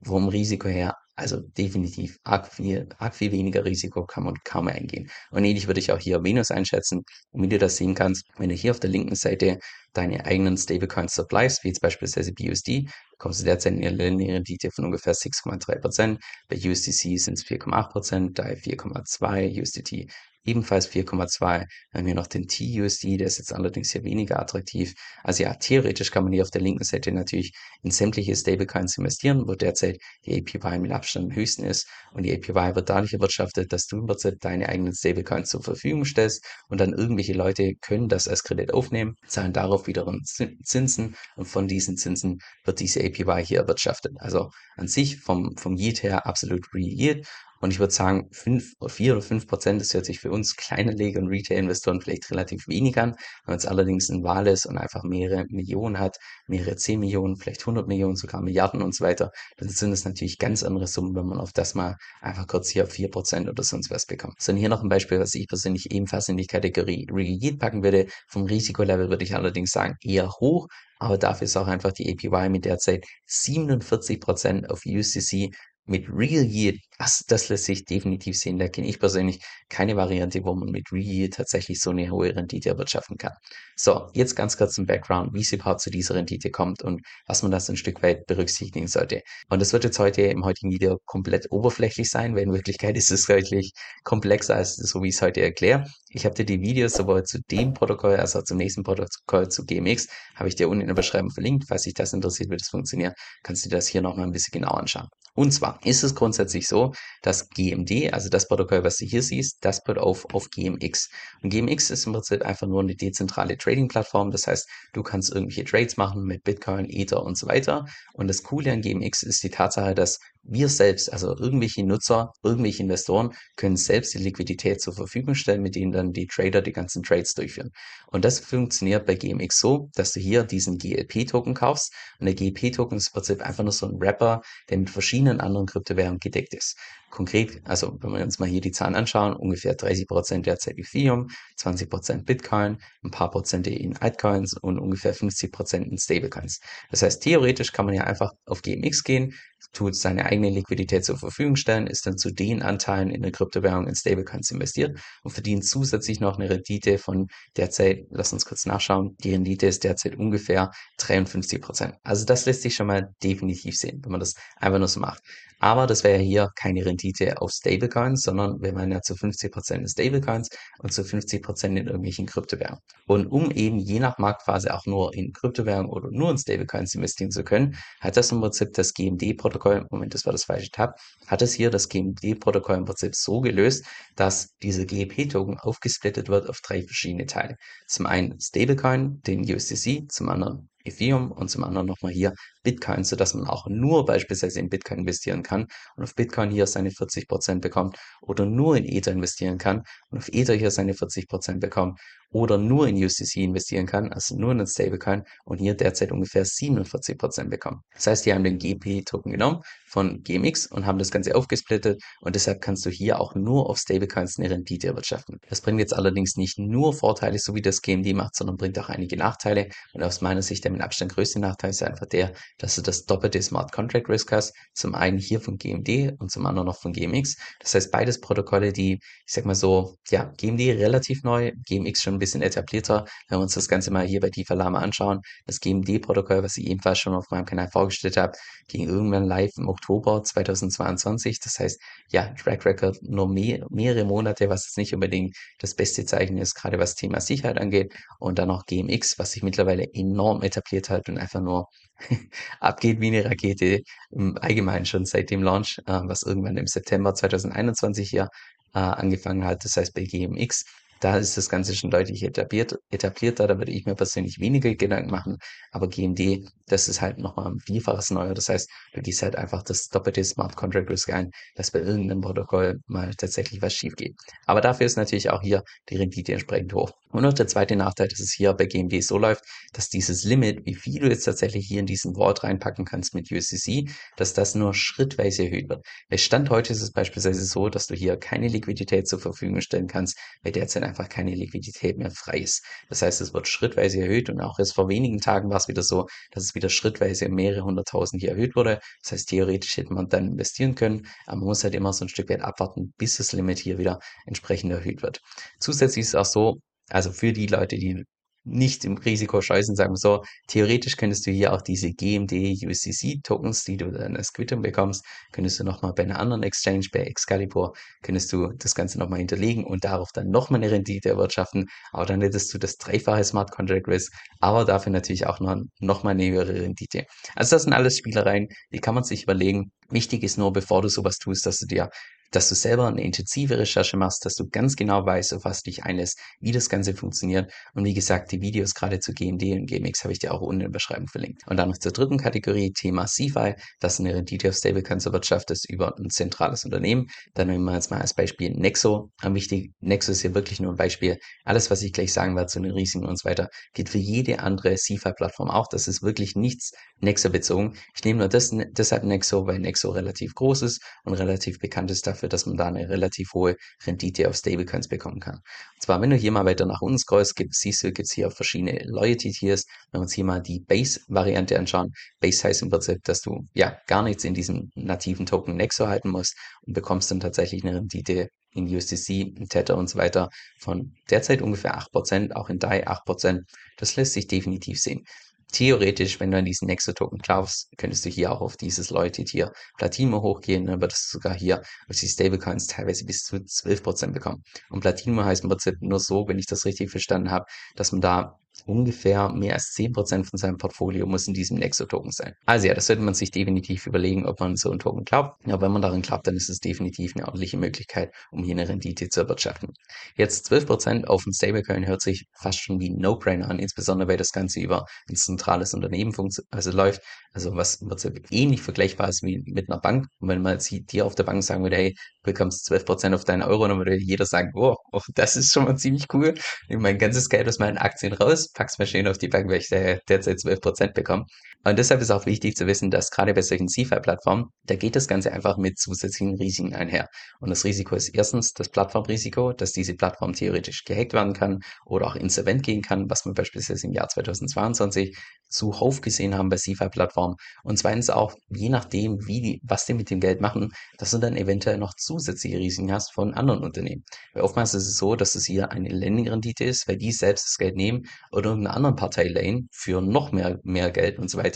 vom 0.03 0.29
Risiko 0.29 0.69
her 0.69 0.95
also 1.19 1.41
definitiv 1.41 2.19
arg 2.25 2.47
viel, 2.47 2.89
arg 2.99 3.15
viel 3.15 3.33
weniger 3.33 3.65
Risiko 3.65 4.07
kann 4.07 4.25
man 4.25 4.35
kaum 4.45 4.69
eingehen. 4.69 5.11
Und 5.31 5.45
ähnlich 5.45 5.67
würde 5.67 5.81
ich 5.81 5.91
auch 5.91 5.99
hier 5.99 6.23
Venus 6.23 6.51
einschätzen. 6.51 7.03
Und 7.33 7.43
wie 7.43 7.49
du 7.49 7.59
das 7.59 7.77
sehen 7.77 7.95
kannst, 7.95 8.25
wenn 8.39 8.49
du 8.51 8.55
hier 8.55 8.71
auf 8.71 8.81
der 8.81 8.91
linken 8.91 9.17
Seite 9.17 9.59
deine 9.93 10.25
eigenen 10.25 10.57
Stablecoins 10.57 11.15
supplies, 11.15 11.65
wie 11.65 11.69
jetzt 11.69 11.81
beispielsweise 11.81 12.33
BUSD, 12.33 12.89
bekommst 13.11 13.41
du 13.41 13.45
derzeit 13.45 13.73
eine 13.73 13.99
Rendite 13.99 14.71
von 14.71 14.85
ungefähr 14.85 15.15
6,3%. 15.15 16.19
Bei 16.49 16.57
USDC 16.57 17.19
sind 17.19 17.35
es 17.35 17.45
4,8%, 17.45 18.35
DAI 18.35 18.55
4,2%, 18.55 19.61
USDT 19.61 20.07
ebenfalls 20.49 20.91
4,2. 20.91 21.39
Dann 21.41 21.69
haben 21.95 22.07
wir 22.07 22.15
noch 22.15 22.27
den 22.27 22.49
TUSD, 22.49 23.19
der 23.19 23.27
ist 23.27 23.39
jetzt 23.39 23.53
allerdings 23.53 23.93
hier 23.93 24.05
weniger 24.05 24.41
attraktiv. 24.41 24.95
Also 25.23 25.43
ja, 25.43 25.55
theoretisch 25.55 26.11
kann 26.11 26.25
man 26.25 26.33
hier 26.33 26.43
auf 26.43 26.51
der 26.51 26.63
linken 26.63 26.85
Seite 26.85 27.13
natürlich 27.13 27.53
in 27.83 27.91
sämtliche 27.91 28.35
Stablecoins 28.35 28.97
investieren, 28.99 29.47
wo 29.47 29.55
derzeit 29.55 29.99
die 30.25 30.39
APY 30.39 30.79
mit 30.79 30.93
Abstand 30.93 31.08
am 31.17 31.35
höchsten 31.35 31.65
ist. 31.65 31.89
Und 32.13 32.25
die 32.25 32.33
APY 32.33 32.75
wird 32.75 32.89
dadurch 32.89 33.13
erwirtschaftet, 33.13 33.73
dass 33.73 33.87
du 33.87 33.99
im 33.99 34.07
Prinzip 34.07 34.41
deine 34.41 34.69
eigenen 34.69 34.95
Stablecoins 34.95 35.51
zur 35.51 35.63
Verfügung 35.63 36.05
stellst 36.05 36.45
und 36.69 36.81
dann 36.81 36.93
irgendwelche 36.93 37.33
Leute 37.33 37.75
können 37.81 38.09
das 38.09 38.29
als 38.29 38.43
Kredit 38.45 38.73
aufnehmen, 38.75 39.15
zahlen 39.27 39.53
darauf 39.53 39.87
wiederum 39.87 40.23
Zinsen 40.25 41.17
und 41.37 41.47
von 41.47 41.69
diesen 41.69 41.97
Zinsen 41.97 42.39
wird 42.65 42.81
diese 42.81 43.01
APY 43.01 43.45
hier 43.45 43.61
erwirtschaftet. 43.61 44.13
Also 44.19 44.51
an 44.77 44.89
sich 44.89 45.21
vom, 45.21 45.57
vom 45.57 45.77
Yield 45.77 46.03
her 46.03 46.27
absolut 46.27 46.67
Real 46.75 46.89
Yield 46.89 47.27
und 47.61 47.73
ich 47.73 47.79
würde 47.79 47.93
sagen, 47.93 48.29
fünf, 48.31 48.75
vier 48.89 49.13
oder 49.13 49.23
fünf 49.23 49.47
Prozent, 49.47 49.81
das 49.81 49.93
hört 49.95 50.05
sich 50.05 50.21
für 50.21 50.31
uns 50.31 50.57
kleine 50.57 50.93
Leger- 50.93 51.21
und 51.21 51.29
Retail-Investoren 51.29 52.01
vielleicht 52.01 52.31
relativ 52.31 52.69
wenig 52.69 52.99
an. 52.99 53.11
Wenn 53.11 53.19
man 53.47 53.55
jetzt 53.55 53.67
allerdings 53.67 54.09
ein 54.09 54.23
Wahl 54.23 54.47
ist 54.47 54.67
und 54.67 54.79
einfach 54.79 55.03
mehrere 55.03 55.45
Millionen 55.49 55.99
hat, 55.99 56.19
mehrere 56.47 56.77
zehn 56.77 57.01
Millionen, 57.01 57.37
vielleicht 57.37 57.63
100 57.63 57.89
Millionen, 57.89 58.17
sogar 58.17 58.41
Milliarden 58.43 58.83
und 58.83 58.95
so 58.95 59.05
weiter, 59.05 59.31
dann 59.57 59.69
sind 59.69 59.93
es 59.93 60.05
natürlich 60.05 60.39
ganz 60.39 60.63
andere 60.63 60.87
Summen, 60.87 61.15
wenn 61.15 61.27
man 61.27 61.39
auf 61.39 61.53
das 61.53 61.75
mal 61.75 61.97
einfach 62.21 62.47
kurz 62.47 62.69
hier 62.69 62.87
vier 62.87 63.11
Prozent 63.11 63.49
oder 63.49 63.63
sonst 63.63 63.91
was 63.91 64.07
bekommt. 64.07 64.41
So, 64.41 64.53
und 64.53 64.59
hier 64.59 64.69
noch 64.69 64.83
ein 64.83 64.89
Beispiel, 64.89 65.19
was 65.19 65.35
ich 65.35 65.49
persönlich 65.49 65.91
ebenfalls 65.91 66.29
in 66.29 66.37
die 66.37 66.47
Kategorie 66.47 67.07
Real 67.11 67.57
packen 67.57 67.83
würde. 67.83 68.07
Vom 68.29 68.45
Risikolevel 68.45 69.09
würde 69.09 69.25
ich 69.25 69.35
allerdings 69.35 69.71
sagen, 69.71 69.97
eher 70.03 70.31
hoch, 70.41 70.69
aber 70.99 71.19
dafür 71.19 71.45
ist 71.45 71.57
auch 71.57 71.69
einfach 71.69 71.93
die 71.93 72.11
APY 72.13 72.49
mit 72.49 72.65
derzeit 72.65 73.05
47% 73.29 74.67
auf 74.67 74.83
USDC 74.85 75.51
mit 75.89 76.07
Real 76.11 76.45
Yield, 76.45 76.81
das, 76.99 77.25
das 77.27 77.49
lässt 77.49 77.65
sich 77.65 77.85
definitiv 77.85 78.37
sehen. 78.37 78.59
Da 78.59 78.69
kenne 78.69 78.89
ich 78.89 78.99
persönlich 79.01 79.41
keine 79.69 79.97
Variante, 79.97 80.45
wo 80.45 80.55
man 80.55 80.71
mit 80.71 80.93
Real 80.93 81.05
Yield 81.05 81.35
tatsächlich 81.35 81.81
so 81.81 81.91
eine 81.91 82.11
hohe 82.11 82.35
Rendite 82.35 82.71
erwirtschaften 82.71 83.17
kann. 83.19 83.33
So, 83.81 84.11
jetzt 84.13 84.35
ganz 84.35 84.57
kurz 84.57 84.75
zum 84.75 84.87
Background, 84.87 85.35
wie 85.35 85.41
es 85.41 85.53
überhaupt 85.53 85.81
zu 85.81 85.89
dieser 85.89 86.17
Rendite 86.17 86.51
kommt 86.51 86.83
und 86.83 87.01
was 87.29 87.43
man 87.43 87.53
das 87.53 87.71
ein 87.71 87.77
Stück 87.77 88.03
weit 88.03 88.27
berücksichtigen 88.27 88.89
sollte. 88.89 89.23
Und 89.51 89.63
das 89.63 89.73
wird 89.73 89.85
jetzt 89.85 90.01
heute 90.01 90.23
im 90.23 90.45
heutigen 90.45 90.73
Video 90.73 90.99
komplett 91.05 91.47
oberflächlich 91.53 92.11
sein, 92.11 92.35
weil 92.35 92.43
in 92.43 92.53
Wirklichkeit 92.53 92.97
ist 92.97 93.13
es 93.13 93.27
deutlich 93.27 93.71
komplexer 94.03 94.57
als 94.57 94.75
so, 94.75 95.01
wie 95.05 95.11
ich 95.11 95.15
es 95.15 95.23
heute 95.23 95.43
erkläre. 95.43 95.85
Ich 96.11 96.25
habe 96.25 96.35
dir 96.35 96.45
die 96.45 96.61
Videos 96.61 96.95
sowohl 96.95 97.23
zu 97.23 97.39
dem 97.53 97.73
Protokoll 97.73 98.17
als 98.17 98.35
auch 98.35 98.43
zum 98.43 98.57
nächsten 98.57 98.83
Protokoll 98.83 99.49
zu 99.49 99.65
GMX, 99.65 100.09
habe 100.35 100.49
ich 100.49 100.57
dir 100.57 100.69
unten 100.69 100.81
in 100.81 100.89
der 100.89 100.95
Beschreibung 100.95 101.31
verlinkt. 101.31 101.67
Falls 101.69 101.83
dich 101.83 101.95
das 101.95 102.13
interessiert, 102.13 102.51
wie 102.51 102.57
das 102.57 102.71
funktioniert, 102.71 103.15
kannst 103.45 103.65
du 103.65 103.69
dir 103.69 103.77
das 103.77 103.87
hier 103.87 104.03
nochmal 104.03 104.27
ein 104.27 104.33
bisschen 104.33 104.61
genauer 104.61 104.79
anschauen. 104.79 105.07
Und 105.39 105.53
zwar 105.53 105.79
ist 105.85 106.03
es 106.03 106.17
grundsätzlich 106.17 106.67
so, 106.67 106.93
dass 107.23 107.49
GMD, 107.51 108.13
also 108.13 108.29
das 108.29 108.49
Protokoll, 108.49 108.83
was 108.83 108.97
du 108.97 109.05
hier 109.05 109.23
siehst, 109.23 109.59
das 109.61 109.81
wird 109.87 109.97
auf, 109.97 110.27
auf 110.35 110.51
GMX. 110.51 111.11
Und 111.45 111.51
GMX 111.51 111.91
ist 111.91 112.07
im 112.09 112.13
Prinzip 112.13 112.43
einfach 112.43 112.67
nur 112.67 112.81
eine 112.81 112.97
dezentrale 112.97 113.57
Trading-Plattform. 113.69 114.31
Das 114.31 114.47
heißt, 114.47 114.69
du 114.93 115.03
kannst 115.03 115.33
irgendwelche 115.33 115.65
Trades 115.65 115.97
machen 115.97 116.25
mit 116.25 116.45
Bitcoin, 116.45 116.89
Ether 116.89 117.23
und 117.23 117.37
so 117.37 117.47
weiter. 117.47 117.87
Und 118.15 118.29
das 118.29 118.43
Coole 118.43 118.73
an 118.73 118.81
GMX 118.81 119.23
ist 119.23 119.43
die 119.43 119.51
Tatsache, 119.51 119.95
dass 119.95 120.21
wir 120.49 120.69
selbst, 120.69 121.13
also 121.13 121.37
irgendwelche 121.37 121.85
Nutzer, 121.85 122.33
irgendwelche 122.43 122.83
Investoren, 122.83 123.35
können 123.57 123.77
selbst 123.77 124.15
die 124.15 124.19
Liquidität 124.19 124.81
zur 124.81 124.95
Verfügung 124.95 125.35
stellen, 125.35 125.63
mit 125.63 125.75
denen 125.75 125.93
dann 125.93 126.13
die 126.13 126.27
Trader 126.27 126.63
die 126.63 126.73
ganzen 126.73 127.03
Trades 127.03 127.35
durchführen. 127.35 127.71
Und 128.07 128.25
das 128.25 128.41
funktioniert 128.41 129.07
bei 129.07 129.15
GMX 129.15 129.61
so, 129.61 129.91
dass 129.95 130.13
du 130.13 130.21
hier 130.21 130.45
diesen 130.45 130.79
GLP-Token 130.79 131.55
kaufst. 131.55 131.93
Und 132.19 132.27
der 132.27 132.35
GLP-Token 132.35 132.97
ist 132.97 133.09
im 133.09 133.13
Prinzip 133.13 133.43
einfach 133.43 133.63
nur 133.63 133.73
so 133.73 133.87
ein 133.87 134.01
Wrapper, 134.01 134.41
der 134.71 134.79
mit 134.79 134.91
verschiedenen 134.91 135.41
anderen 135.41 135.67
Kryptowährungen 135.67 136.21
gedeckt 136.21 136.55
ist. 136.55 136.77
Konkret, 137.11 137.63
also 137.65 137.97
wenn 138.01 138.13
wir 138.13 138.23
uns 138.23 138.39
mal 138.39 138.49
hier 138.49 138.61
die 138.61 138.71
Zahlen 138.71 138.95
anschauen, 138.95 139.33
ungefähr 139.35 139.75
30% 139.75 140.43
derzeit 140.43 140.77
Ethereum, 140.77 141.29
20% 141.59 142.25
Bitcoin, 142.25 142.79
ein 143.03 143.11
paar 143.11 143.31
Prozente 143.31 143.71
in 143.71 143.97
Altcoins 143.97 144.55
und 144.55 144.79
ungefähr 144.79 145.15
50% 145.15 145.85
in 145.85 145.97
Stablecoins. 145.97 146.61
Das 146.91 147.03
heißt, 147.03 147.23
theoretisch 147.23 147.73
kann 147.73 147.87
man 147.87 147.95
ja 147.95 148.05
einfach 148.05 148.33
auf 148.45 148.61
GMX 148.61 149.05
gehen, 149.05 149.35
tut 149.73 149.97
seine 149.97 150.27
eigene 150.27 150.51
Liquidität 150.51 151.05
zur 151.05 151.19
Verfügung 151.19 151.57
stellen, 151.57 151.87
ist 151.87 152.07
dann 152.07 152.19
zu 152.19 152.31
den 152.31 152.63
Anteilen 152.63 153.11
in 153.11 153.23
der 153.23 153.33
Kryptowährung 153.33 153.87
in 153.87 153.95
Stablecoins 153.95 154.51
investiert 154.51 154.99
und 155.23 155.31
verdient 155.31 155.65
zusätzlich 155.65 156.21
noch 156.21 156.39
eine 156.39 156.51
Rendite 156.51 156.99
von 156.99 157.29
derzeit, 157.57 158.07
lass 158.11 158.33
uns 158.33 158.45
kurz 158.45 158.67
nachschauen, 158.67 159.17
die 159.23 159.33
Rendite 159.33 159.67
ist 159.67 159.85
derzeit 159.85 160.17
ungefähr 160.17 160.71
53% 161.01 161.95
Also 162.03 162.25
das 162.25 162.47
lässt 162.47 162.63
sich 162.63 162.75
schon 162.75 162.87
mal 162.87 163.15
definitiv 163.23 163.77
sehen, 163.77 164.01
wenn 164.03 164.13
man 164.13 164.21
das 164.21 164.35
einfach 164.57 164.79
nur 164.79 164.89
so 164.89 165.01
macht. 165.01 165.23
Aber 165.61 165.87
das 165.87 166.05
wäre 166.05 166.19
hier 166.19 166.51
keine 166.55 166.87
Rendite 166.87 167.41
auf 167.43 167.51
Stablecoins, 167.51 168.23
sondern 168.23 168.63
wir 168.63 168.73
meinen 168.73 168.93
ja 168.93 169.03
zu 169.03 169.15
50% 169.15 169.75
in 169.75 169.89
Stablecoins 169.89 170.51
und 170.79 170.93
zu 170.93 171.03
50% 171.03 171.67
in 171.67 171.87
irgendwelchen 171.87 172.27
Kryptowährungen. 172.27 172.81
Und 173.07 173.27
um 173.27 173.51
eben 173.51 173.79
je 173.79 173.99
nach 173.99 174.19
Marktphase 174.19 174.73
auch 174.73 174.87
nur 174.87 175.15
in 175.15 175.33
Kryptowährungen 175.33 175.91
oder 175.91 176.11
nur 176.13 176.31
in 176.31 176.39
Stablecoins 176.39 176.95
investieren 176.95 177.33
zu 177.33 177.43
können, 177.43 177.77
hat 178.01 178.17
das 178.17 178.31
im 178.31 178.41
Prinzip 178.41 178.73
das 178.75 178.95
GMD-Protokoll, 178.95 179.48
Moment, 179.91 180.15
das 180.15 180.25
war 180.25 180.33
das 180.33 180.45
falsche 180.45 180.71
Tab, 180.71 180.99
hat 181.27 181.43
es 181.43 181.53
hier 181.53 181.71
das 181.71 181.89
GMD-Protokoll 181.89 182.77
im 182.77 182.85
Prinzip 182.85 183.15
so 183.15 183.41
gelöst, 183.41 183.85
dass 184.17 184.55
dieser 184.63 184.85
GEP-Token 184.85 185.59
aufgesplittet 185.59 186.29
wird 186.29 186.49
auf 186.49 186.61
drei 186.61 186.83
verschiedene 186.83 187.27
Teile. 187.27 187.57
Zum 187.87 188.07
einen 188.07 188.41
Stablecoin, 188.41 189.21
den 189.23 189.41
USDC, 189.41 190.11
zum 190.11 190.29
anderen 190.29 190.69
Ethereum 190.89 191.33
und 191.33 191.49
zum 191.49 191.65
anderen 191.65 191.87
nochmal 191.87 192.13
hier 192.13 192.35
Bitcoin, 192.63 193.05
sodass 193.05 193.35
man 193.35 193.47
auch 193.47 193.67
nur 193.69 194.05
beispielsweise 194.05 194.61
in 194.61 194.69
Bitcoin 194.69 195.01
investieren 195.01 195.43
kann 195.43 195.67
und 195.97 196.05
auf 196.05 196.15
Bitcoin 196.15 196.51
hier 196.51 196.67
seine 196.67 196.91
40% 196.91 197.61
bekommt 197.61 197.97
oder 198.21 198.45
nur 198.45 198.77
in 198.77 198.85
Ether 198.85 199.13
investieren 199.13 199.59
kann 199.59 199.83
und 200.11 200.19
auf 200.19 200.29
Ether 200.29 200.55
hier 200.55 200.71
seine 200.71 200.93
40% 200.93 201.61
bekommt 201.61 201.99
oder 202.31 202.59
nur 202.59 202.87
in 202.89 203.03
USDC 203.03 203.37
investieren 203.37 203.87
kann, 203.87 204.13
also 204.13 204.37
nur 204.37 204.53
in 204.53 204.59
den 204.59 204.67
Stablecoin 204.67 205.23
und 205.45 205.59
hier 205.59 205.75
derzeit 205.75 206.13
ungefähr 206.13 206.45
47% 206.45 207.49
bekommen. 207.49 207.81
Das 207.95 208.07
heißt, 208.07 208.27
die 208.27 208.35
haben 208.35 208.45
den 208.45 208.59
GP-Token 208.59 209.33
genommen 209.33 209.63
von 209.87 210.23
GMX 210.23 210.67
und 210.67 210.85
haben 210.85 210.99
das 210.99 211.11
Ganze 211.11 211.35
aufgesplittet 211.35 212.03
und 212.21 212.35
deshalb 212.35 212.61
kannst 212.61 212.85
du 212.85 212.91
hier 212.91 213.21
auch 213.21 213.35
nur 213.35 213.71
auf 213.71 213.79
Stablecoins 213.79 214.39
eine 214.39 214.51
Rendite 214.51 214.89
erwirtschaften. 214.89 215.39
Das 215.49 215.63
bringt 215.63 215.81
jetzt 215.81 215.95
allerdings 215.95 216.37
nicht 216.37 216.59
nur 216.59 216.93
Vorteile, 216.93 217.39
so 217.39 217.55
wie 217.55 217.63
das 217.63 217.81
GMD 217.81 218.15
macht, 218.15 218.37
sondern 218.37 218.57
bringt 218.57 218.79
auch 218.79 218.91
einige 218.91 219.17
Nachteile 219.17 219.69
und 219.95 220.03
aus 220.03 220.21
meiner 220.21 220.43
Sicht 220.43 220.65
der 220.65 220.73
mit 220.79 220.85
Abstand 220.85 221.13
größte 221.15 221.41
Nachteil 221.41 221.71
ist 221.71 221.83
einfach 221.83 222.07
der, 222.07 222.33
dass 222.59 222.77
du 222.77 222.83
das 222.83 223.05
doppelte 223.05 223.43
Smart 223.43 223.73
Contract 223.73 224.09
Risk 224.09 224.33
hast, 224.33 224.55
zum 224.75 224.95
einen 224.95 225.19
hier 225.19 225.41
von 225.41 225.59
GMD 225.59 226.15
und 226.19 226.31
zum 226.31 226.47
anderen 226.47 226.67
noch 226.67 226.81
von 226.81 226.93
GMX. 226.93 227.37
Das 227.61 227.75
heißt, 227.75 227.91
beides 227.91 228.21
Protokolle, 228.21 228.73
die, 228.73 229.01
ich 229.27 229.33
sag 229.33 229.45
mal 229.45 229.55
so, 229.55 229.97
ja, 230.11 230.33
GMD 230.37 230.61
relativ 230.79 231.23
neu, 231.25 231.53
GMX 231.67 232.03
schon 232.03 232.15
ein 232.15 232.19
bisschen 232.19 232.43
etablierter. 232.43 233.05
Wenn 233.29 233.39
wir 233.39 233.43
uns 233.43 233.55
das 233.55 233.69
Ganze 233.69 233.91
mal 233.91 234.07
hier 234.07 234.21
bei 234.21 234.31
DeFi 234.31 234.55
Lama 234.55 234.79
anschauen, 234.79 235.21
das 235.47 235.61
GMD-Protokoll, 235.61 236.43
was 236.43 236.57
ich 236.57 236.67
ebenfalls 236.67 236.99
schon 236.99 237.15
auf 237.15 237.27
meinem 237.31 237.45
Kanal 237.45 237.69
vorgestellt 237.71 238.17
habe, 238.17 238.33
ging 238.69 238.89
irgendwann 238.89 239.25
live 239.25 239.51
im 239.57 239.69
Oktober 239.69 240.23
2022. 240.23 241.41
Das 241.41 241.59
heißt, 241.59 241.81
ja, 242.11 242.33
Track 242.35 242.65
Record 242.65 242.99
nur 243.03 243.29
mehr, 243.29 243.67
mehrere 243.71 244.05
Monate, 244.05 244.49
was 244.49 244.67
jetzt 244.67 244.79
nicht 244.79 244.95
unbedingt 244.95 245.37
das 245.59 245.75
beste 245.75 246.05
Zeichen 246.05 246.39
ist, 246.39 246.55
gerade 246.55 246.79
was 246.79 246.95
Thema 246.95 247.21
Sicherheit 247.21 247.59
angeht. 247.59 247.95
Und 248.21 248.39
dann 248.39 248.49
noch 248.49 248.67
GMX, 248.67 249.19
was 249.19 249.33
sich 249.33 249.43
mittlerweile 249.43 249.87
enorm 249.93 250.43
etabliert 250.43 250.68
hat 250.73 251.09
und 251.09 251.19
einfach 251.19 251.41
nur 251.41 251.69
abgeht 252.61 253.01
wie 253.01 253.09
eine 253.09 253.25
Rakete, 253.25 253.83
im 254.11 254.37
Allgemeinen 254.39 254.87
schon 254.87 255.05
seit 255.05 255.31
dem 255.31 255.43
Launch, 255.43 255.79
äh, 255.87 256.01
was 256.05 256.23
irgendwann 256.23 256.57
im 256.57 256.67
September 256.67 257.15
2021 257.15 258.09
hier 258.09 258.29
äh, 258.75 258.79
angefangen 258.79 259.45
hat. 259.45 259.65
Das 259.65 259.77
heißt, 259.77 259.95
bei 259.95 260.05
GMX 260.05 260.65
da 261.01 261.17
ist 261.17 261.37
das 261.37 261.49
Ganze 261.49 261.75
schon 261.75 261.91
deutlich 261.91 262.23
etabliert, 262.23 262.79
etablierter, 262.91 263.47
da 263.47 263.59
würde 263.59 263.73
ich 263.73 263.87
mir 263.87 263.95
persönlich 263.95 264.39
weniger 264.39 264.75
Gedanken 264.75 265.11
machen, 265.11 265.39
aber 265.73 265.89
GMD, 265.89 266.49
das 266.67 266.89
ist 266.89 267.01
halt 267.01 267.19
nochmal 267.19 267.53
ein 267.53 267.61
Vielfaches 267.61 268.11
neuer, 268.11 268.35
das 268.35 268.49
heißt, 268.49 268.69
du 268.95 269.03
gehst 269.03 269.23
halt 269.23 269.37
einfach 269.37 269.63
das 269.63 269.89
doppelte 269.89 270.23
Smart 270.25 270.57
Contract 270.57 270.91
Risk 270.91 271.11
ein, 271.13 271.31
dass 271.55 271.71
bei 271.71 271.81
irgendeinem 271.81 272.21
Protokoll 272.21 272.81
mal 272.87 273.15
tatsächlich 273.15 273.63
was 273.63 273.75
schief 273.75 273.95
geht. 273.97 274.15
Aber 274.47 274.61
dafür 274.61 274.87
ist 274.87 274.97
natürlich 274.97 275.31
auch 275.31 275.43
hier 275.43 275.63
die 275.89 275.97
Rendite 275.97 276.33
entsprechend 276.33 276.73
hoch. 276.75 276.93
Und 277.11 277.23
noch 277.23 277.33
der 277.33 277.47
zweite 277.47 277.75
Nachteil, 277.77 278.09
dass 278.09 278.21
es 278.21 278.33
hier 278.33 278.53
bei 278.53 278.67
GMD 278.67 279.03
so 279.03 279.17
läuft, 279.17 279.43
dass 279.73 279.89
dieses 279.89 280.25
Limit, 280.25 280.67
wie 280.67 280.75
viel 280.75 281.01
du 281.01 281.09
jetzt 281.09 281.25
tatsächlich 281.25 281.67
hier 281.67 281.81
in 281.81 281.87
diesen 281.87 282.15
Vault 282.15 282.45
reinpacken 282.45 282.85
kannst 282.85 283.15
mit 283.15 283.31
USDC, 283.31 283.91
dass 284.17 284.35
das 284.35 284.55
nur 284.55 284.75
schrittweise 284.75 285.45
erhöht 285.45 285.69
wird. 285.69 285.87
Bei 286.11 286.19
Stand 286.19 286.51
heute 286.51 286.73
ist 286.73 286.83
es 286.83 286.93
beispielsweise 286.93 287.45
so, 287.45 287.71
dass 287.71 287.87
du 287.87 287.95
hier 287.95 288.17
keine 288.19 288.49
Liquidität 288.49 289.09
zur 289.09 289.21
Verfügung 289.21 289.61
stellen 289.63 289.87
kannst, 289.87 290.19
weil 290.43 290.53
derzeit 290.53 290.83
einfach 290.89 291.09
keine 291.09 291.35
Liquidität 291.35 291.99
mehr 291.99 292.11
frei 292.11 292.39
ist. 292.39 292.65
Das 292.89 293.03
heißt, 293.03 293.21
es 293.21 293.35
wird 293.35 293.49
schrittweise 293.49 294.01
erhöht 294.01 294.31
und 294.31 294.41
auch 294.41 294.59
erst 294.59 294.75
vor 294.75 294.89
wenigen 294.89 295.21
Tagen 295.21 295.51
war 295.51 295.57
es 295.59 295.69
wieder 295.69 295.83
so, 295.83 296.07
dass 296.33 296.45
es 296.45 296.55
wieder 296.55 296.69
schrittweise 296.69 297.29
mehrere 297.29 297.65
hunderttausend 297.65 298.21
hier 298.23 298.31
erhöht 298.31 298.57
wurde. 298.57 298.81
Das 299.03 299.13
heißt, 299.13 299.29
theoretisch 299.29 299.77
hätte 299.77 299.93
man 299.93 300.09
dann 300.09 300.27
investieren 300.29 300.75
können, 300.75 301.07
aber 301.27 301.39
man 301.39 301.47
muss 301.47 301.65
halt 301.65 301.75
immer 301.75 301.93
so 301.93 302.05
ein 302.05 302.09
Stück 302.09 302.31
weit 302.31 302.43
abwarten, 302.43 302.93
bis 302.99 303.17
das 303.17 303.33
Limit 303.33 303.59
hier 303.59 303.79
wieder 303.79 304.01
entsprechend 304.27 304.73
erhöht 304.73 305.03
wird. 305.03 305.21
Zusätzlich 305.61 306.03
ist 306.03 306.09
es 306.09 306.15
auch 306.15 306.25
so, 306.25 306.59
also 306.89 307.13
für 307.13 307.33
die 307.33 307.47
Leute, 307.47 307.77
die 307.77 308.05
nicht 308.49 308.85
im 308.85 308.97
Risiko 308.97 309.41
scheißen, 309.41 309.77
sagen 309.77 309.93
wir 309.93 309.97
so, 309.97 310.23
theoretisch 310.49 310.97
könntest 310.97 311.27
du 311.27 311.31
hier 311.31 311.53
auch 311.53 311.63
diese 311.63 311.93
GMD 311.93 312.33
USDC 312.65 313.23
Tokens, 313.23 313.65
die 313.65 313.77
du 313.77 313.91
dann 313.91 314.17
als 314.17 314.33
Quittung 314.33 314.63
bekommst, 314.63 315.05
könntest 315.33 315.61
du 315.61 315.65
nochmal 315.65 315.93
bei 315.93 316.03
einer 316.03 316.19
anderen 316.19 316.43
Exchange, 316.43 316.87
bei 316.93 317.01
Excalibur, 317.01 317.75
könntest 318.03 318.33
du 318.33 318.53
das 318.59 318.75
Ganze 318.75 318.99
nochmal 318.99 319.19
hinterlegen 319.19 319.65
und 319.65 319.85
darauf 319.85 320.11
dann 320.13 320.31
nochmal 320.31 320.63
eine 320.63 320.71
Rendite 320.71 321.11
erwirtschaften, 321.11 321.67
aber 321.93 322.07
dann 322.07 322.21
hättest 322.21 322.53
du 322.55 322.59
das 322.59 322.77
dreifache 322.77 323.25
Smart 323.25 323.51
Contract 323.51 323.89
Risk, 323.89 324.13
aber 324.41 324.65
dafür 324.65 324.93
natürlich 324.93 325.27
auch 325.27 325.41
noch, 325.41 325.57
nochmal 325.81 326.13
eine 326.13 326.29
höhere 326.31 326.55
Rendite. 326.63 327.05
Also 327.35 327.57
das 327.57 327.65
sind 327.65 327.73
alles 327.73 327.99
Spielereien, 327.99 328.49
die 328.73 328.81
kann 328.81 328.95
man 328.95 329.05
sich 329.05 329.23
überlegen. 329.25 329.71
Wichtig 329.91 330.23
ist 330.23 330.39
nur, 330.39 330.53
bevor 330.53 330.83
du 330.83 330.89
sowas 330.89 331.19
tust, 331.19 331.47
dass 331.47 331.59
du 331.59 331.67
dir 331.67 331.91
dass 332.31 332.49
du 332.49 332.55
selber 332.55 332.87
eine 332.87 333.03
intensive 333.03 333.59
Recherche 333.59 333.97
machst, 333.97 334.25
dass 334.25 334.35
du 334.35 334.49
ganz 334.49 334.77
genau 334.77 335.05
weißt, 335.05 335.35
auf 335.35 335.45
was 335.45 335.63
dich 335.63 335.85
einlässt, 335.85 336.19
wie 336.41 336.53
das 336.53 336.69
Ganze 336.69 336.95
funktioniert. 336.95 337.53
Und 337.75 337.85
wie 337.85 337.95
gesagt, 337.95 338.33
die 338.33 338.41
Videos 338.41 338.75
gerade 338.75 339.01
zu 339.01 339.13
GMD 339.13 339.43
und 339.55 339.67
GMX 339.67 340.05
habe 340.05 340.13
ich 340.13 340.19
dir 340.19 340.33
auch 340.33 340.41
unten 340.41 340.61
in 340.61 340.67
der 340.67 340.69
Beschreibung 340.69 341.09
verlinkt. 341.09 341.43
Und 341.47 341.57
dann 341.57 341.71
noch 341.71 341.79
zur 341.79 341.93
dritten 341.93 342.19
Kategorie, 342.19 342.73
Thema 342.73 343.07
CFI, 343.07 343.55
das 343.81 343.95
ist 343.95 344.01
eine 344.01 344.15
Rendite 344.15 344.51
auf 344.51 344.57
Stablecoins 344.57 345.07
erwirtschaftet 345.07 345.61
über 345.69 345.97
ein 345.99 346.11
zentrales 346.11 346.65
Unternehmen. 346.65 347.07
Dann 347.35 347.49
nehmen 347.49 347.65
wir 347.65 347.75
jetzt 347.75 347.91
mal 347.91 348.01
als 348.01 348.15
Beispiel 348.15 348.51
Nexo. 348.51 349.11
Wichtig, 349.23 349.73
Nexo 349.81 350.13
ist 350.13 350.23
hier 350.23 350.35
wirklich 350.35 350.61
nur 350.61 350.73
ein 350.73 350.77
Beispiel. 350.77 351.19
Alles, 351.45 351.71
was 351.71 351.83
ich 351.83 351.93
gleich 351.93 352.13
sagen 352.13 352.37
werde 352.37 352.49
zu 352.49 352.61
den 352.61 352.73
Risiken 352.73 353.07
und 353.07 353.19
so 353.19 353.29
weiter, 353.29 353.49
geht 353.73 353.89
für 353.89 353.99
jede 353.99 354.41
andere 354.41 354.75
CFI-Plattform 354.75 355.51
auch. 355.51 355.69
Das 355.69 355.89
ist 355.89 356.03
wirklich 356.03 356.35
nichts 356.35 356.73
Nexo 357.01 357.31
bezogen. 357.31 357.77
Ich 357.95 358.05
nehme 358.05 358.19
nur 358.19 358.29
das, 358.29 358.55
deshalb 358.73 359.05
Nexo, 359.05 359.47
weil 359.47 359.61
Nexo 359.61 359.78
relativ 359.85 360.35
groß 360.35 360.63
ist 360.63 360.83
und 361.05 361.15
relativ 361.15 361.59
bekannt 361.59 361.91
ist 361.91 362.07
dafür, 362.07 362.29
dass 362.29 362.47
man 362.47 362.57
da 362.57 362.67
eine 362.67 362.89
relativ 362.89 363.33
hohe 363.35 363.57
Rendite 363.87 364.29
auf 364.29 364.37
Stablecoins 364.37 364.89
bekommen 364.89 365.21
kann. 365.21 365.37
Und 365.37 365.83
zwar, 365.83 366.01
wenn 366.01 366.11
du 366.11 366.17
hier 366.17 366.33
mal 366.33 366.45
weiter 366.45 366.67
nach 366.67 366.81
unten 366.81 366.99
scrollst, 366.99 367.37
gibt, 367.37 367.55
siehst 367.55 367.83
du, 367.83 367.93
gibt 367.93 368.09
es 368.09 368.13
hier 368.13 368.31
verschiedene 368.31 368.83
Loyalty-Tiers. 368.85 369.65
Wenn 369.91 370.01
wir 370.01 370.03
uns 370.03 370.13
hier 370.13 370.25
mal 370.25 370.43
die 370.43 370.61
Base-Variante 370.61 371.59
anschauen, 371.59 371.93
Base 372.21 372.43
heißt 372.43 372.63
im 372.63 372.71
Prinzip, 372.71 373.03
dass 373.05 373.21
du 373.21 373.47
ja 373.55 373.77
gar 373.87 374.03
nichts 374.03 374.25
in 374.25 374.35
diesem 374.35 374.71
nativen 374.75 375.27
Token 375.27 375.57
Nexo 375.57 375.87
halten 375.87 376.11
musst 376.11 376.37
und 376.67 376.73
bekommst 376.73 377.11
dann 377.11 377.21
tatsächlich 377.21 377.65
eine 377.65 377.77
Rendite 377.77 378.29
in 378.53 378.75
USDC, 378.75 379.09
in 379.37 379.49
Tether 379.49 379.77
und 379.77 379.89
so 379.89 379.99
weiter 379.99 380.31
von 380.59 380.95
derzeit 381.11 381.43
ungefähr 381.43 381.79
8%, 381.79 382.33
auch 382.33 382.49
in 382.49 382.59
DAI 382.59 382.89
8%. 382.89 383.43
Das 383.77 383.97
lässt 383.97 384.15
sich 384.15 384.27
definitiv 384.27 384.81
sehen 384.81 385.05
theoretisch, 385.53 386.21
wenn 386.21 386.31
du 386.31 386.39
an 386.39 386.45
diesen 386.45 386.67
Nexo-Token 386.67 387.19
glaubst, 387.19 387.71
könntest 387.77 388.05
du 388.05 388.11
hier 388.11 388.33
auch 388.33 388.41
auf 388.41 388.57
dieses 388.57 388.91
Loyalty-Tier 388.91 389.53
Platino 389.77 390.23
hochgehen, 390.23 390.67
dann 390.67 390.81
würdest 390.81 391.13
du 391.13 391.19
sogar 391.19 391.35
hier 391.35 391.63
auf 391.89 391.97
die 391.97 392.09
Stablecoins 392.09 392.67
teilweise 392.67 393.05
bis 393.05 393.23
zu 393.23 393.37
12% 393.37 394.13
bekommen. 394.13 394.43
Und 394.71 394.81
Platino 394.81 395.25
heißt 395.25 395.43
im 395.43 395.51
Prinzip 395.51 395.77
nur 395.81 396.01
so, 396.01 396.29
wenn 396.29 396.39
ich 396.39 396.47
das 396.47 396.65
richtig 396.65 396.91
verstanden 396.91 397.31
habe, 397.31 397.47
dass 397.77 397.93
man 397.93 398.01
da 398.01 398.38
ungefähr 398.67 399.29
mehr 399.31 399.55
als 399.55 399.75
10% 399.77 400.25
von 400.25 400.39
seinem 400.39 400.59
Portfolio 400.59 401.07
muss 401.07 401.27
in 401.27 401.35
diesem 401.35 401.59
Nexo-Token 401.59 402.13
sein. 402.13 402.35
Also 402.47 402.67
ja, 402.67 402.75
das 402.75 402.87
sollte 402.87 403.03
man 403.03 403.15
sich 403.15 403.31
definitiv 403.31 403.87
überlegen, 403.87 404.27
ob 404.27 404.41
man 404.41 404.57
so 404.57 404.71
einen 404.71 404.79
Token 404.79 405.05
glaubt. 405.05 405.41
Ja, 405.47 405.61
wenn 405.61 405.73
man 405.73 405.83
daran 405.83 406.03
glaubt, 406.03 406.27
dann 406.27 406.37
ist 406.37 406.49
es 406.49 406.59
definitiv 406.59 407.15
eine 407.17 407.27
ordentliche 407.27 407.57
Möglichkeit, 407.57 408.13
um 408.31 408.45
hier 408.45 408.55
eine 408.55 408.69
Rendite 408.69 409.09
zu 409.09 409.21
erwirtschaften. 409.21 409.71
Jetzt 410.17 410.51
12% 410.51 411.05
auf 411.05 411.27
ein 411.27 411.33
Stablecoin 411.33 411.87
hört 411.87 412.03
sich 412.03 412.27
fast 412.33 412.61
schon 412.61 412.81
wie 412.81 412.91
ein 412.91 412.99
No-Brainer 412.99 413.49
an, 413.49 413.59
insbesondere 413.59 414.09
weil 414.09 414.17
das 414.17 414.33
Ganze 414.33 414.61
über 414.61 414.85
ein 415.09 415.17
zentrales 415.17 415.75
Unternehmen 415.75 416.13
also 416.51 416.71
läuft, 416.71 417.03
also 417.33 417.55
was 417.55 417.77
im 417.77 417.89
Prinzip 417.89 418.27
ähnlich 418.31 418.63
vergleichbar 418.63 419.09
ist 419.09 419.23
wie 419.23 419.43
mit 419.47 419.71
einer 419.71 419.81
Bank. 419.81 420.07
Und 420.19 420.29
wenn 420.29 420.43
man 420.43 420.55
jetzt 420.55 420.71
dir 420.71 421.07
auf 421.07 421.15
der 421.15 421.25
Bank 421.25 421.43
sagen 421.43 421.63
würde, 421.63 421.77
hey, 421.77 421.97
bekommst 422.23 422.71
12% 422.71 423.15
auf 423.15 423.25
deinen 423.25 423.43
Euro, 423.43 423.67
dann 423.69 423.79
würde 423.79 423.97
jeder 423.97 424.27
sagen, 424.27 424.51
oh, 424.55 424.77
oh, 424.93 425.01
das 425.15 425.37
ist 425.37 425.53
schon 425.53 425.65
mal 425.65 425.77
ziemlich 425.77 426.07
cool. 426.13 426.35
Ich 426.69 426.77
mein 426.77 426.99
ganzes 426.99 427.29
Geld 427.29 427.49
aus 427.49 427.59
meinen 427.59 427.79
Aktien 427.79 428.13
raus, 428.13 428.48
schön 428.87 429.09
auf 429.09 429.19
die 429.19 429.29
Bank, 429.29 429.49
weil 429.49 429.59
ich 429.59 429.69
derzeit 429.69 430.39
12% 430.39 430.95
bekomme. 430.95 431.27
Und 431.65 431.79
deshalb 431.79 432.01
ist 432.01 432.11
auch 432.11 432.25
wichtig 432.25 432.57
zu 432.57 432.67
wissen, 432.67 432.91
dass 432.91 433.11
gerade 433.11 433.35
bei 433.35 433.43
solchen 433.43 433.69
CeFi-Plattformen, 433.69 434.47
da 434.65 434.77
geht 434.77 434.95
das 434.95 435.09
Ganze 435.09 435.33
einfach 435.33 435.57
mit 435.57 435.79
zusätzlichen 435.79 436.37
Risiken 436.37 436.75
einher. 436.75 437.09
Und 437.41 437.51
das 437.51 437.65
Risiko 437.65 437.97
ist 437.97 438.09
erstens 438.11 438.53
das 438.53 438.69
Plattformrisiko, 438.69 439.53
dass 439.53 439.73
diese 439.73 439.95
Plattform 439.95 440.33
theoretisch 440.35 440.85
gehackt 440.85 441.15
werden 441.15 441.33
kann 441.33 441.61
oder 441.85 442.07
auch 442.07 442.15
insolvent 442.15 442.63
gehen 442.63 442.81
kann, 442.81 443.11
was 443.11 443.25
wir 443.25 443.33
beispielsweise 443.33 443.87
im 443.89 443.93
Jahr 443.93 444.09
2022 444.09 445.17
zuhauf 445.49 446.01
gesehen 446.01 446.37
haben 446.37 446.49
bei 446.49 446.57
CeFi-Plattformen. 446.57 447.37
Und 447.65 447.79
zweitens 447.79 448.11
auch, 448.11 448.35
je 448.49 448.69
nachdem, 448.69 449.27
wie 449.27 449.41
die, 449.41 449.61
was 449.65 449.87
die 449.87 449.95
mit 449.95 450.11
dem 450.11 450.21
Geld 450.21 450.41
machen, 450.41 450.71
dass 450.99 451.11
du 451.11 451.19
dann 451.19 451.37
eventuell 451.37 451.79
noch 451.79 451.95
zusätzliche 451.95 452.59
Risiken 452.59 452.93
hast 452.93 453.13
von 453.13 453.35
anderen 453.35 453.63
Unternehmen. 453.63 454.05
Weil 454.33 454.43
oftmals 454.43 454.75
ist 454.75 454.87
es 454.87 454.97
so, 454.97 455.17
dass 455.17 455.35
es 455.35 455.47
hier 455.47 455.73
eine 455.73 455.89
Lending-Rendite 455.89 456.65
ist, 456.65 456.87
weil 456.87 456.99
die 456.99 457.13
selbst 457.13 457.47
das 457.47 457.57
Geld 457.59 457.77
nehmen 457.77 458.05
oder 458.31 458.51
irgendeiner 458.51 458.77
anderen 458.77 458.97
Partei 458.97 459.25
leihen 459.25 459.69
für 459.73 460.01
noch 460.01 460.33
mehr, 460.33 460.59
mehr 460.63 460.91
Geld 460.91 461.19
und 461.19 461.31
so 461.31 461.39
weiter. 461.39 461.48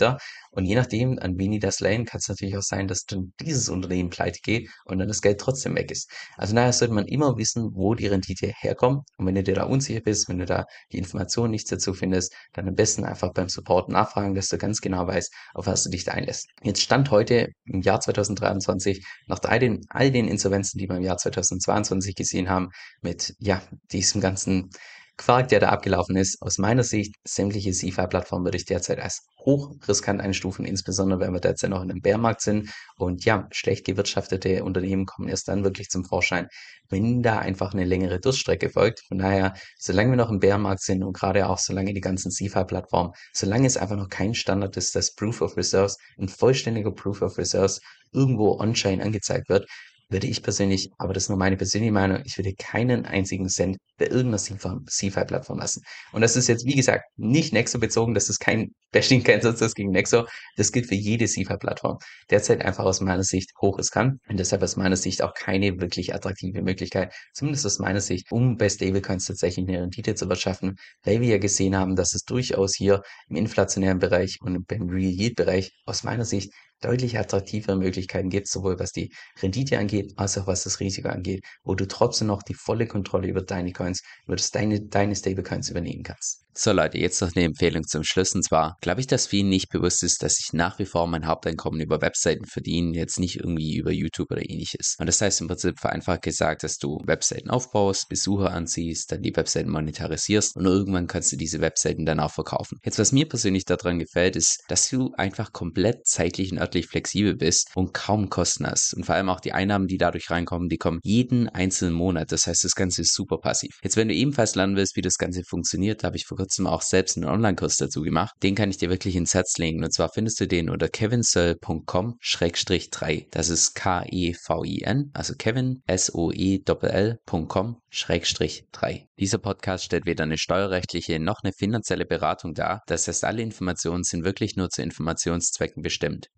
Und 0.51 0.65
je 0.65 0.75
nachdem, 0.75 1.17
an 1.19 1.37
wen 1.37 1.51
die 1.51 1.59
das 1.59 1.79
leihen, 1.79 2.05
kann 2.05 2.19
es 2.19 2.29
natürlich 2.29 2.55
auch 2.57 2.63
sein, 2.63 2.87
dass 2.87 3.05
dann 3.05 3.33
dieses 3.41 3.69
Unternehmen 3.69 4.09
pleite 4.09 4.39
geht 4.43 4.69
und 4.85 4.99
dann 4.99 5.07
das 5.07 5.21
Geld 5.21 5.39
trotzdem 5.39 5.75
weg 5.75 5.89
ist. 5.91 6.11
Also 6.37 6.55
daher 6.55 6.73
sollte 6.73 6.93
man 6.93 7.07
immer 7.07 7.37
wissen, 7.37 7.71
wo 7.73 7.95
die 7.95 8.07
Rendite 8.07 8.53
herkommt. 8.59 9.07
Und 9.17 9.25
wenn 9.25 9.35
du 9.35 9.43
dir 9.43 9.55
da 9.55 9.63
unsicher 9.63 10.01
bist, 10.01 10.29
wenn 10.29 10.37
du 10.37 10.45
da 10.45 10.65
die 10.91 10.99
Informationen 10.99 11.51
nicht 11.51 11.71
dazu 11.71 11.93
findest, 11.93 12.35
dann 12.53 12.67
am 12.67 12.75
besten 12.75 13.03
einfach 13.03 13.33
beim 13.33 13.49
Support 13.49 13.89
nachfragen, 13.89 14.35
dass 14.35 14.49
du 14.49 14.57
ganz 14.57 14.79
genau 14.79 15.07
weißt, 15.07 15.33
auf 15.55 15.65
was 15.65 15.83
du 15.83 15.89
dich 15.89 16.03
da 16.03 16.11
einlässt. 16.11 16.47
Jetzt 16.61 16.81
stand 16.81 17.09
heute 17.09 17.49
im 17.65 17.81
Jahr 17.81 17.99
2023, 17.99 19.03
nach 19.27 19.39
all 19.43 19.59
den, 19.59 19.81
all 19.89 20.11
den 20.11 20.27
Insolvenzen, 20.27 20.77
die 20.77 20.87
wir 20.87 20.97
im 20.97 21.03
Jahr 21.03 21.17
2022 21.17 22.15
gesehen 22.15 22.49
haben, 22.49 22.69
mit 23.01 23.33
ja, 23.39 23.61
diesem 23.91 24.21
ganzen 24.21 24.69
Quark, 25.15 25.49
der 25.49 25.59
da 25.59 25.69
abgelaufen 25.69 26.15
ist, 26.15 26.41
aus 26.41 26.57
meiner 26.57 26.83
Sicht, 26.83 27.15
sämtliche 27.23 27.71
CeFi-Plattformen 27.71 28.45
würde 28.45 28.57
ich 28.57 28.65
derzeit 28.65 28.99
als 28.99 29.21
hochriskant 29.45 30.19
einstufen, 30.21 30.65
insbesondere 30.65 31.19
wenn 31.19 31.33
wir 31.33 31.39
derzeit 31.39 31.69
noch 31.69 31.83
in 31.83 31.91
einem 31.91 32.01
Bärmarkt 32.01 32.41
sind. 32.41 32.71
Und 32.97 33.23
ja, 33.23 33.47
schlecht 33.51 33.85
gewirtschaftete 33.85 34.63
Unternehmen 34.63 35.05
kommen 35.05 35.27
erst 35.27 35.49
dann 35.49 35.63
wirklich 35.63 35.89
zum 35.89 36.03
Vorschein, 36.03 36.47
wenn 36.89 37.21
da 37.21 37.37
einfach 37.39 37.73
eine 37.73 37.85
längere 37.85 38.19
Durststrecke 38.19 38.69
folgt. 38.69 39.01
Von 39.07 39.19
daher, 39.19 39.53
solange 39.77 40.11
wir 40.11 40.17
noch 40.17 40.31
im 40.31 40.39
Bärmarkt 40.39 40.81
sind 40.81 41.03
und 41.03 41.13
gerade 41.13 41.47
auch 41.47 41.59
solange 41.59 41.93
die 41.93 42.01
ganzen 42.01 42.31
CeFi-Plattformen, 42.31 43.11
solange 43.33 43.67
es 43.67 43.77
einfach 43.77 43.97
noch 43.97 44.09
kein 44.09 44.33
Standard 44.33 44.75
ist, 44.77 44.95
dass 44.95 45.13
Proof 45.13 45.41
of 45.41 45.57
Reserves, 45.57 45.97
ein 46.17 46.27
vollständiger 46.27 46.91
Proof 46.91 47.21
of 47.21 47.37
Reserves 47.37 47.79
irgendwo 48.11 48.59
on-chain 48.59 49.01
angezeigt 49.01 49.49
wird, 49.49 49.67
würde 50.13 50.27
ich 50.27 50.41
persönlich, 50.41 50.89
aber 50.97 51.13
das 51.13 51.23
ist 51.23 51.29
nur 51.29 51.37
meine 51.37 51.57
persönliche 51.57 51.91
Meinung, 51.91 52.21
ich 52.23 52.37
würde 52.37 52.53
keinen 52.53 53.05
einzigen 53.05 53.49
Cent 53.49 53.77
bei 53.97 54.05
irgendeiner 54.05 54.37
CFI-Plattform 54.37 55.59
lassen. 55.59 55.81
Und 56.13 56.21
das 56.21 56.35
ist 56.35 56.47
jetzt, 56.47 56.65
wie 56.65 56.75
gesagt, 56.75 57.03
nicht 57.17 57.51
Nexo 57.51 57.79
bezogen, 57.79 58.13
das 58.13 58.29
ist 58.29 58.39
kein 58.39 58.71
Bashing, 58.91 59.23
kein 59.23 59.41
Sonst 59.41 59.75
gegen 59.75 59.91
Nexo. 59.91 60.25
Das 60.55 60.71
gilt 60.71 60.87
für 60.87 60.95
jede 60.95 61.25
CFI-Plattform. 61.25 61.97
Derzeit 62.29 62.63
einfach 62.63 62.85
aus 62.85 63.01
meiner 63.01 63.23
Sicht 63.23 63.51
hoch 63.59 63.77
riskant 63.77 64.19
und 64.29 64.39
deshalb 64.39 64.63
aus 64.63 64.77
meiner 64.77 64.95
Sicht 64.95 65.21
auch 65.21 65.33
keine 65.33 65.79
wirklich 65.81 66.13
attraktive 66.13 66.61
Möglichkeit, 66.61 67.13
zumindest 67.33 67.65
aus 67.65 67.79
meiner 67.79 68.01
Sicht, 68.01 68.31
um 68.31 68.57
bei 68.57 68.69
Stablecoins 68.69 69.25
tatsächlich 69.25 69.67
eine 69.67 69.81
Rendite 69.81 70.15
zu 70.15 70.27
verschaffen, 70.27 70.75
weil 71.03 71.21
wir 71.21 71.29
ja 71.29 71.37
gesehen 71.39 71.75
haben, 71.75 71.95
dass 71.95 72.13
es 72.13 72.23
durchaus 72.23 72.75
hier 72.75 73.01
im 73.27 73.35
inflationären 73.35 73.99
Bereich 73.99 74.37
und 74.41 74.67
beim 74.67 74.89
Real 74.89 75.11
Yield 75.11 75.35
Bereich 75.35 75.71
aus 75.85 76.03
meiner 76.03 76.25
Sicht 76.25 76.53
deutlich 76.83 77.17
attraktivere 77.17 77.75
Möglichkeiten 77.77 78.29
gibt, 78.29 78.47
sowohl 78.47 78.79
was 78.79 78.91
die 78.91 79.11
Rendite 79.41 79.79
angeht, 79.79 80.13
als 80.17 80.37
auch 80.37 80.47
was 80.47 80.63
das 80.63 80.79
Risiko 80.79 81.09
angeht, 81.09 81.43
wo 81.63 81.75
du 81.75 81.87
trotzdem 81.87 82.27
noch 82.27 82.43
die 82.43 82.53
volle 82.55 82.87
Kontrolle 82.87 83.27
über 83.27 83.41
deine 83.41 83.71
Coins, 83.73 84.01
über 84.25 84.35
das 84.35 84.51
deine, 84.51 84.81
deine 84.81 85.15
Stablecoins 85.15 85.69
übernehmen 85.69 86.03
kannst. 86.03 86.45
So 86.55 86.71
Leute, 86.71 86.99
jetzt 86.99 87.19
noch 87.19 87.35
eine 87.35 87.45
Empfehlung 87.45 87.83
zum 87.83 88.03
Schluss 88.03 88.35
und 88.35 88.43
zwar 88.43 88.77
glaube 88.79 89.01
ich, 89.01 89.07
dass 89.07 89.25
vielen 89.25 89.49
nicht 89.49 89.69
bewusst 89.69 90.03
ist, 90.03 90.21
dass 90.21 90.39
ich 90.39 90.53
nach 90.53 90.77
wie 90.77 90.85
vor 90.85 91.07
mein 91.07 91.25
Haupteinkommen 91.25 91.81
über 91.81 91.99
Webseiten 91.99 92.45
verdiene, 92.45 92.95
jetzt 92.95 93.19
nicht 93.19 93.37
irgendwie 93.37 93.75
über 93.75 93.91
YouTube 93.91 94.29
oder 94.29 94.47
ähnliches. 94.47 94.95
Und 94.99 95.07
das 95.07 95.19
heißt 95.19 95.41
im 95.41 95.47
Prinzip 95.47 95.79
vereinfacht 95.79 96.21
gesagt, 96.21 96.61
dass 96.61 96.77
du 96.77 97.01
Webseiten 97.05 97.49
aufbaust, 97.49 98.07
Besucher 98.07 98.51
anziehst, 98.51 99.11
dann 99.11 99.23
die 99.23 99.35
Webseiten 99.35 99.71
monetarisierst 99.71 100.55
und 100.55 100.65
irgendwann 100.67 101.07
kannst 101.07 101.31
du 101.31 101.37
diese 101.37 101.59
Webseiten 101.59 102.05
dann 102.05 102.19
auch 102.19 102.31
verkaufen. 102.31 102.77
Jetzt 102.85 102.99
was 102.99 103.11
mir 103.11 103.27
persönlich 103.27 103.65
daran 103.65 103.97
gefällt, 103.97 104.35
ist, 104.35 104.61
dass 104.67 104.87
du 104.91 105.11
einfach 105.17 105.53
komplett 105.53 106.05
zeitlich 106.05 106.51
und 106.51 106.59
örtlich 106.59 106.85
flexibel 106.85 107.35
bist 107.35 107.71
und 107.73 107.95
kaum 107.95 108.29
Kosten 108.29 108.67
hast. 108.67 108.93
Und 108.93 109.07
vor 109.07 109.15
allem 109.15 109.29
auch 109.29 109.39
die 109.39 109.53
Einnahmen, 109.53 109.87
die 109.87 109.97
dadurch 109.97 110.29
reinkommen, 110.29 110.69
die 110.69 110.77
kommen 110.77 110.99
jeden 111.01 111.49
einzelnen 111.49 111.95
Monat. 111.95 112.31
Das 112.31 112.45
heißt, 112.45 112.63
das 112.63 112.75
Ganze 112.75 113.01
ist 113.01 113.15
super 113.15 113.39
passiv. 113.39 113.79
Jetzt, 113.81 113.97
wenn 113.97 114.07
du 114.07 114.13
ebenfalls 114.13 114.53
lernen 114.53 114.75
willst, 114.75 114.95
wie 114.95 115.01
das 115.01 115.17
Ganze 115.17 115.41
funktioniert, 115.43 116.03
da 116.03 116.07
habe 116.07 116.17
ich 116.17 116.27
vor 116.27 116.42
kurzem 116.43 116.67
auch 116.67 116.81
selbst 116.81 117.15
einen 117.15 117.29
Online-Kurs 117.29 117.77
dazu 117.77 118.01
gemacht. 118.01 118.35
Den 118.43 118.53
kann 118.53 118.69
ich 118.69 118.75
dir 118.77 118.89
wirklich 118.89 119.15
ins 119.15 119.33
Herz 119.33 119.57
legen. 119.57 119.81
Und 119.81 119.93
zwar 119.93 120.09
findest 120.09 120.41
du 120.41 120.47
den 120.47 120.69
unter 120.69 120.89
kevinsoe.com-3. 120.89 123.27
Das 123.31 123.47
ist 123.47 123.75
K-E-V-I-N, 123.75 125.11
also 125.13 125.35
Kevin, 125.35 125.81
S-O-E-L.com, 125.87 127.77
3. 127.91 129.07
Dieser 129.17 129.37
Podcast 129.37 129.85
stellt 129.85 130.05
weder 130.05 130.23
eine 130.23 130.37
steuerrechtliche 130.37 131.17
noch 131.19 131.39
eine 131.43 131.53
finanzielle 131.53 132.05
Beratung 132.05 132.53
dar. 132.53 132.81
Das 132.87 133.07
heißt, 133.07 133.23
alle 133.23 133.41
Informationen 133.41 134.03
sind 134.03 134.25
wirklich 134.25 134.57
nur 134.57 134.69
zu 134.69 134.81
Informationszwecken 134.81 135.81
bestimmt. 135.81 136.27